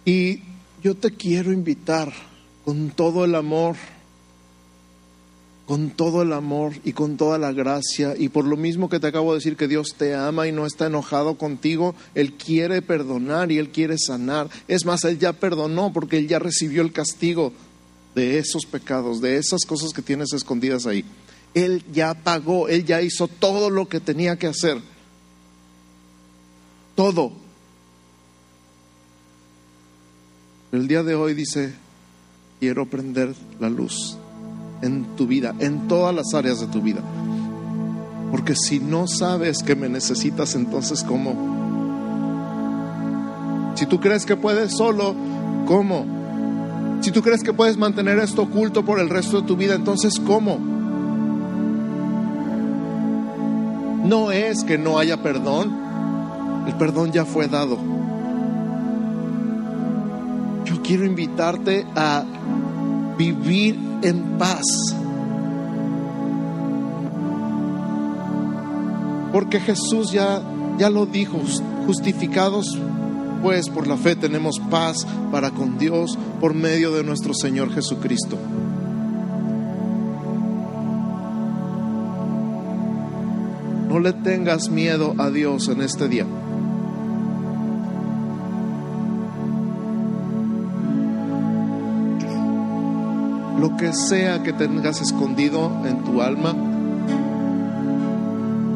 Y 0.09 0.41
yo 0.81 0.95
te 0.95 1.11
quiero 1.11 1.53
invitar 1.53 2.11
con 2.65 2.89
todo 2.89 3.25
el 3.25 3.35
amor, 3.35 3.75
con 5.67 5.91
todo 5.91 6.23
el 6.23 6.33
amor 6.33 6.73
y 6.83 6.93
con 6.93 7.15
toda 7.15 7.37
la 7.37 7.51
gracia, 7.51 8.15
y 8.17 8.29
por 8.29 8.45
lo 8.45 8.57
mismo 8.57 8.89
que 8.89 8.99
te 8.99 9.05
acabo 9.05 9.33
de 9.33 9.37
decir 9.37 9.55
que 9.55 9.67
Dios 9.67 9.93
te 9.99 10.15
ama 10.15 10.47
y 10.47 10.51
no 10.51 10.65
está 10.65 10.87
enojado 10.87 11.37
contigo, 11.37 11.93
Él 12.15 12.33
quiere 12.33 12.81
perdonar 12.81 13.51
y 13.51 13.59
Él 13.59 13.69
quiere 13.69 13.99
sanar. 13.99 14.49
Es 14.67 14.83
más, 14.83 15.03
Él 15.03 15.19
ya 15.19 15.33
perdonó 15.33 15.93
porque 15.93 16.17
Él 16.17 16.27
ya 16.27 16.39
recibió 16.39 16.81
el 16.81 16.91
castigo 16.91 17.53
de 18.15 18.39
esos 18.39 18.65
pecados, 18.65 19.21
de 19.21 19.37
esas 19.37 19.63
cosas 19.63 19.93
que 19.93 20.01
tienes 20.01 20.33
escondidas 20.33 20.87
ahí. 20.87 21.05
Él 21.53 21.83
ya 21.93 22.15
pagó, 22.15 22.67
Él 22.67 22.83
ya 22.83 22.99
hizo 23.03 23.27
todo 23.27 23.69
lo 23.69 23.87
que 23.87 23.99
tenía 23.99 24.39
que 24.39 24.47
hacer. 24.47 24.79
Todo. 26.95 27.47
El 30.71 30.87
día 30.87 31.01
de 31.01 31.15
hoy 31.15 31.33
dice, 31.33 31.73
quiero 32.59 32.85
prender 32.85 33.33
la 33.59 33.71
luz 33.71 34.17
en 34.83 35.15
tu 35.15 35.25
vida, 35.25 35.55
en 35.57 35.87
todas 35.87 36.13
las 36.13 36.35
áreas 36.35 36.59
de 36.59 36.67
tu 36.67 36.79
vida. 36.79 37.01
Porque 38.29 38.55
si 38.55 38.79
no 38.79 39.07
sabes 39.07 39.63
que 39.63 39.75
me 39.75 39.89
necesitas, 39.89 40.53
entonces 40.53 41.03
¿cómo? 41.03 41.33
Si 43.73 43.87
tú 43.87 43.99
crees 43.99 44.27
que 44.27 44.35
puedes 44.35 44.77
solo, 44.77 45.15
¿cómo? 45.65 46.05
Si 47.01 47.09
tú 47.11 47.23
crees 47.23 47.41
que 47.41 47.53
puedes 47.53 47.75
mantener 47.77 48.19
esto 48.19 48.43
oculto 48.43 48.85
por 48.85 48.99
el 48.99 49.09
resto 49.09 49.41
de 49.41 49.47
tu 49.47 49.57
vida, 49.57 49.73
entonces 49.73 50.19
¿cómo? 50.19 50.59
No 54.05 54.31
es 54.31 54.63
que 54.63 54.77
no 54.77 54.99
haya 54.99 55.23
perdón, 55.23 55.75
el 56.67 56.75
perdón 56.75 57.11
ya 57.11 57.25
fue 57.25 57.47
dado. 57.47 57.98
Quiero 60.89 61.05
invitarte 61.05 61.85
a 61.95 62.25
vivir 63.15 63.77
en 64.01 64.39
paz. 64.39 64.63
Porque 69.31 69.59
Jesús 69.59 70.11
ya, 70.11 70.41
ya 70.79 70.89
lo 70.89 71.05
dijo, 71.05 71.37
justificados 71.85 72.75
pues 73.43 73.69
por 73.69 73.85
la 73.85 73.97
fe 73.97 74.15
tenemos 74.15 74.59
paz 74.71 75.05
para 75.31 75.51
con 75.51 75.77
Dios 75.77 76.17
por 76.41 76.55
medio 76.55 76.91
de 76.91 77.03
nuestro 77.03 77.35
Señor 77.35 77.71
Jesucristo. 77.71 78.39
No 83.87 83.99
le 83.99 84.13
tengas 84.13 84.69
miedo 84.69 85.13
a 85.19 85.29
Dios 85.29 85.67
en 85.67 85.83
este 85.83 86.07
día. 86.07 86.25
Lo 93.59 93.75
que 93.75 93.93
sea 93.93 94.41
que 94.41 94.53
tengas 94.53 95.01
escondido 95.01 95.69
en 95.85 96.03
tu 96.03 96.21
alma, 96.21 96.55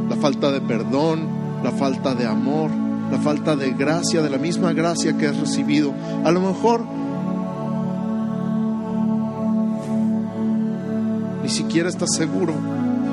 la 0.10 0.16
falta 0.18 0.52
de 0.52 0.60
perdón, 0.60 1.28
la 1.64 1.72
falta 1.72 2.14
de 2.16 2.28
amor, 2.28 2.70
la 3.10 3.18
falta 3.18 3.56
de 3.56 3.72
gracia, 3.72 4.22
de 4.22 4.30
la 4.30 4.38
misma 4.38 4.74
gracia 4.74 5.18
que 5.18 5.28
has 5.28 5.40
recibido. 5.40 5.94
A 6.26 6.32
lo 6.32 6.42
mejor 6.42 6.84
ni 11.42 11.50
siquiera 11.50 11.88
estás 11.88 12.10
seguro 12.16 12.54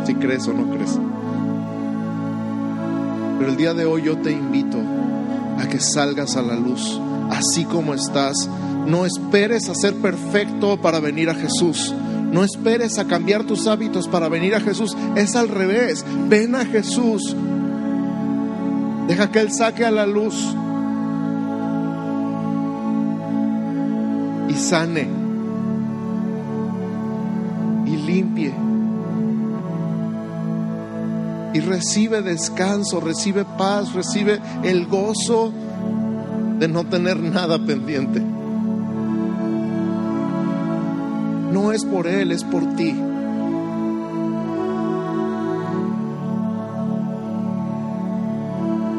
si 0.04 0.14
crees 0.14 0.48
o 0.48 0.52
no 0.52 0.74
crees. 0.74 0.98
Pero 3.38 3.50
el 3.50 3.56
día 3.56 3.74
de 3.74 3.86
hoy 3.86 4.02
yo 4.02 4.18
te 4.18 4.32
invito 4.32 4.78
a 5.58 5.66
que 5.68 5.78
salgas 5.78 6.36
a 6.36 6.42
la 6.42 6.56
luz, 6.56 7.00
así 7.30 7.64
como 7.64 7.94
estás. 7.94 8.48
No 8.90 9.06
esperes 9.06 9.68
a 9.68 9.74
ser 9.76 9.94
perfecto 9.94 10.80
para 10.80 10.98
venir 10.98 11.30
a 11.30 11.34
Jesús. 11.34 11.94
No 12.32 12.42
esperes 12.42 12.98
a 12.98 13.04
cambiar 13.04 13.44
tus 13.44 13.68
hábitos 13.68 14.08
para 14.08 14.28
venir 14.28 14.56
a 14.56 14.60
Jesús. 14.60 14.96
Es 15.14 15.36
al 15.36 15.48
revés. 15.48 16.04
Ven 16.28 16.56
a 16.56 16.64
Jesús. 16.64 17.36
Deja 19.06 19.30
que 19.30 19.38
Él 19.38 19.52
saque 19.52 19.84
a 19.84 19.92
la 19.92 20.06
luz 20.06 20.34
y 24.48 24.54
sane 24.54 25.08
y 27.86 27.96
limpie. 27.96 28.52
Y 31.54 31.60
recibe 31.60 32.22
descanso, 32.22 32.98
recibe 33.00 33.44
paz, 33.56 33.92
recibe 33.92 34.40
el 34.64 34.86
gozo 34.86 35.52
de 36.58 36.66
no 36.66 36.84
tener 36.86 37.20
nada 37.20 37.64
pendiente. 37.64 38.39
No 41.50 41.72
es 41.72 41.84
por 41.84 42.06
Él, 42.06 42.32
es 42.32 42.44
por 42.44 42.76
ti. 42.76 42.94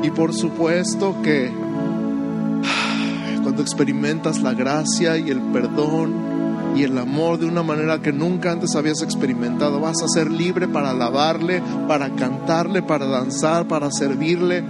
Y 0.04 0.10
por 0.12 0.34
supuesto 0.34 1.16
que 1.22 1.52
cuando 3.44 3.62
experimentas 3.62 4.42
la 4.42 4.54
gracia 4.54 5.18
y 5.18 5.30
el 5.30 5.40
perdón 5.40 6.32
y 6.76 6.84
el 6.84 6.98
amor 6.98 7.38
de 7.38 7.46
una 7.46 7.64
manera 7.64 8.02
que 8.02 8.12
nunca 8.12 8.52
antes 8.52 8.76
habías 8.76 9.02
experimentado, 9.02 9.80
vas 9.80 10.02
a 10.02 10.08
ser 10.08 10.32
libre 10.32 10.68
para 10.68 10.92
alabarle, 10.92 11.62
para 11.88 12.10
cantarle, 12.16 12.82
para 12.82 13.06
danzar, 13.06 13.68
para 13.68 13.92
servirle. 13.92 14.64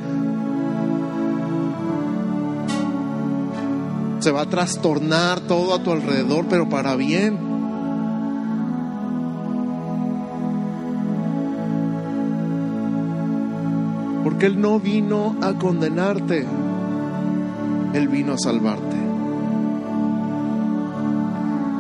Se 4.20 4.32
va 4.32 4.42
a 4.42 4.46
trastornar 4.46 5.40
todo 5.42 5.74
a 5.74 5.82
tu 5.82 5.92
alrededor, 5.92 6.46
pero 6.48 6.70
para 6.70 6.96
bien. 6.96 7.51
Él 14.46 14.60
no 14.60 14.80
vino 14.80 15.36
a 15.42 15.54
condenarte, 15.54 16.46
Él 17.94 18.08
vino 18.08 18.34
a 18.34 18.38
salvarte. 18.38 18.98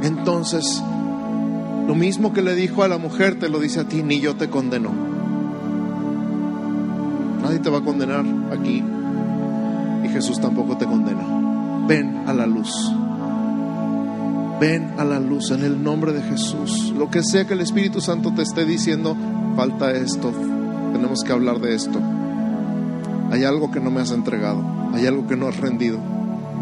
Entonces, 0.03 0.83
lo 1.87 1.95
mismo 1.95 2.33
que 2.33 2.41
le 2.41 2.55
dijo 2.55 2.83
a 2.83 2.87
la 2.87 2.97
mujer, 2.97 3.39
te 3.39 3.49
lo 3.49 3.59
dice 3.59 3.81
a 3.81 3.87
ti, 3.87 4.03
ni 4.03 4.19
yo 4.19 4.35
te 4.35 4.49
condeno. 4.49 4.91
Nadie 7.41 7.59
te 7.59 7.69
va 7.69 7.79
a 7.79 7.83
condenar 7.83 8.23
aquí 8.51 8.83
y 10.03 10.09
Jesús 10.09 10.39
tampoco 10.39 10.77
te 10.77 10.85
condena. 10.85 11.85
Ven 11.87 12.23
a 12.27 12.33
la 12.33 12.45
luz. 12.45 12.71
Ven 14.59 14.93
a 14.99 15.05
la 15.05 15.19
luz 15.19 15.49
en 15.51 15.63
el 15.63 15.83
nombre 15.83 16.13
de 16.13 16.21
Jesús. 16.21 16.93
Lo 16.95 17.09
que 17.09 17.23
sea 17.23 17.45
que 17.45 17.53
el 17.53 17.61
Espíritu 17.61 17.99
Santo 18.01 18.31
te 18.33 18.43
esté 18.43 18.65
diciendo, 18.65 19.15
falta 19.55 19.91
esto, 19.91 20.31
tenemos 20.93 21.23
que 21.23 21.31
hablar 21.33 21.59
de 21.59 21.73
esto. 21.73 21.99
Hay 23.31 23.45
algo 23.45 23.71
que 23.71 23.79
no 23.79 23.89
me 23.91 24.01
has 24.01 24.11
entregado, 24.11 24.61
hay 24.93 25.07
algo 25.07 25.25
que 25.25 25.37
no 25.37 25.47
has 25.47 25.55
rendido, 25.57 25.99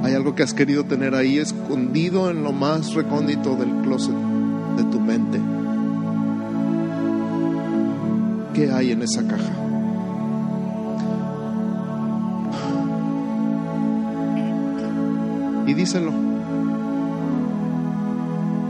hay 0.04 0.14
algo 0.14 0.36
que 0.36 0.44
has 0.44 0.54
querido 0.54 0.86
tener 0.86 1.16
ahí 1.16 1.40
escondido 1.40 2.30
en 2.30 2.44
lo 2.44 2.52
más 2.52 2.94
recóndito 2.94 3.56
del 3.56 3.72
closet 3.82 4.16
de 4.78 4.84
tu 4.84 5.00
mente. 5.00 5.40
¿Qué 8.54 8.72
hay 8.72 8.92
en 8.92 9.02
esa 9.02 9.26
caja? 9.28 9.52
Y 15.66 15.74
díselo. 15.74 16.12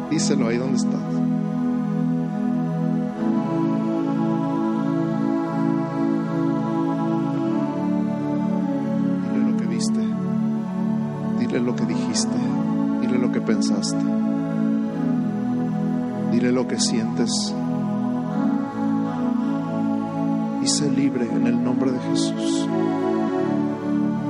Díselo 0.10 0.48
ahí 0.48 0.58
donde 0.58 0.78
estás. 0.78 1.29
Dile 11.60 11.72
lo 11.72 11.76
que 11.76 11.86
dijiste. 11.86 12.38
Dile 13.02 13.18
lo 13.18 13.32
que 13.34 13.42
pensaste. 13.42 13.98
Dile 16.32 16.54
lo 16.54 16.66
que 16.66 16.80
sientes. 16.80 17.54
Y 20.64 20.68
sé 20.68 20.90
libre 20.90 21.28
en 21.30 21.48
el 21.48 21.62
nombre 21.62 21.92
de 21.92 22.00
Jesús. 22.00 22.66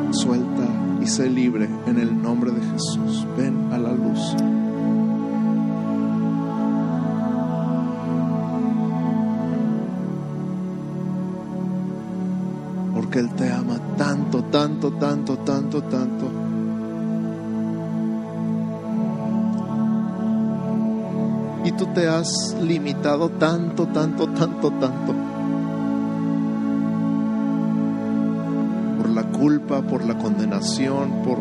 Suelta 0.10 0.64
y 1.02 1.06
sé 1.06 1.30
libre 1.30 1.70
en 1.86 2.00
el 2.00 2.20
nombre 2.20 2.50
de 2.50 2.62
Jesús. 2.62 3.28
Ven 3.38 3.72
a 3.72 3.78
la 3.78 3.92
luz. 3.92 4.36
Porque 12.96 13.20
Él 13.20 13.30
te 13.36 13.52
ama 13.52 13.80
tanto, 13.98 14.44
tanto, 14.46 14.92
tanto, 14.94 15.38
tanto, 15.38 15.84
tanto. 15.84 16.49
Y 21.66 21.72
tú 21.74 21.88
te 21.88 22.08
has 22.08 22.56
limitado 22.62 23.30
tanto, 23.30 23.88
tanto, 23.88 24.28
tanto, 24.30 24.72
tanto. 24.72 25.14
Por 28.98 29.10
la 29.10 29.24
culpa, 29.24 29.82
por 29.82 30.06
la 30.06 30.18
condenación, 30.18 31.22
por 31.24 31.40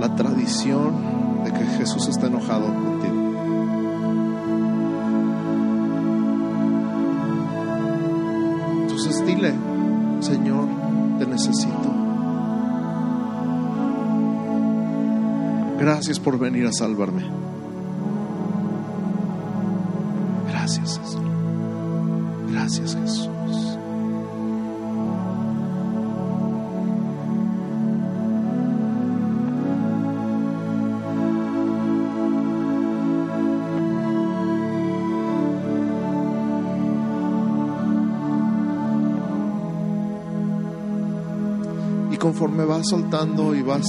la 0.00 0.14
tradición 0.16 1.44
de 1.44 1.52
que 1.52 1.64
Jesús 1.76 2.08
está 2.08 2.26
enojado 2.26 2.66
contigo. 2.66 3.30
Entonces 8.82 9.26
dile, 9.26 9.52
Señor, 10.20 10.68
te 11.18 11.26
necesito. 11.26 12.00
Gracias 15.78 16.18
por 16.20 16.38
venir 16.38 16.66
a 16.66 16.72
salvarme. 16.72 17.24
Gracias, 20.70 21.00
Jesús. 21.00 21.18
Gracias, 22.48 22.94
Jesús. 22.94 23.28
Y 42.12 42.16
conforme 42.16 42.64
vas 42.64 42.88
soltando 42.88 43.56
y 43.56 43.62
vas 43.62 43.88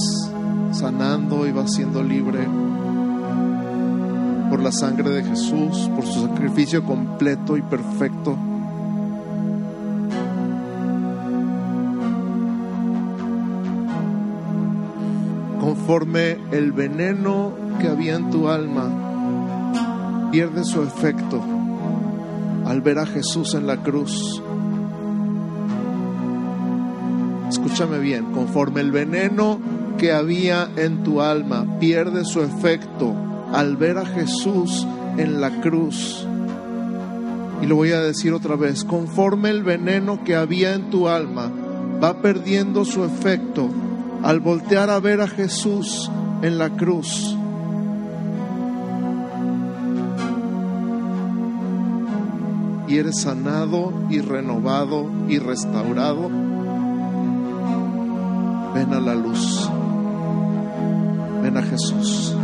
sanando 0.72 1.46
y 1.46 1.52
vas 1.52 1.72
siendo 1.72 2.02
libre 2.02 2.48
la 4.62 4.70
sangre 4.70 5.10
de 5.10 5.24
Jesús, 5.24 5.90
por 5.94 6.06
su 6.06 6.22
sacrificio 6.28 6.84
completo 6.84 7.56
y 7.56 7.62
perfecto, 7.62 8.36
conforme 15.60 16.38
el 16.52 16.70
veneno 16.72 17.52
que 17.80 17.88
había 17.88 18.14
en 18.14 18.30
tu 18.30 18.48
alma 18.48 20.28
pierde 20.30 20.64
su 20.64 20.82
efecto 20.82 21.42
al 22.64 22.80
ver 22.82 23.00
a 23.00 23.06
Jesús 23.06 23.54
en 23.54 23.66
la 23.66 23.78
cruz. 23.78 24.40
Escúchame 27.48 27.98
bien, 27.98 28.32
conforme 28.32 28.80
el 28.80 28.92
veneno 28.92 29.58
que 29.98 30.12
había 30.12 30.70
en 30.76 31.02
tu 31.02 31.20
alma 31.20 31.66
pierde 31.80 32.24
su 32.24 32.40
efecto 32.42 33.14
al 33.52 33.76
ver 33.76 33.98
a 33.98 34.06
Jesús 34.06 34.86
en 35.16 35.40
la 35.40 35.60
cruz. 35.60 36.26
Y 37.62 37.66
lo 37.66 37.76
voy 37.76 37.92
a 37.92 38.00
decir 38.00 38.32
otra 38.32 38.56
vez, 38.56 38.84
conforme 38.84 39.50
el 39.50 39.62
veneno 39.62 40.24
que 40.24 40.34
había 40.34 40.74
en 40.74 40.90
tu 40.90 41.08
alma 41.08 41.50
va 42.02 42.20
perdiendo 42.20 42.84
su 42.84 43.04
efecto 43.04 43.68
al 44.22 44.40
voltear 44.40 44.90
a 44.90 44.98
ver 44.98 45.20
a 45.20 45.28
Jesús 45.28 46.10
en 46.42 46.58
la 46.58 46.70
cruz. 46.70 47.36
Y 52.88 52.98
eres 52.98 53.20
sanado 53.20 53.92
y 54.10 54.20
renovado 54.20 55.08
y 55.28 55.38
restaurado. 55.38 56.28
Ven 58.74 58.92
a 58.92 59.00
la 59.00 59.14
luz. 59.14 59.70
Ven 61.42 61.56
a 61.56 61.62
Jesús. 61.62 62.36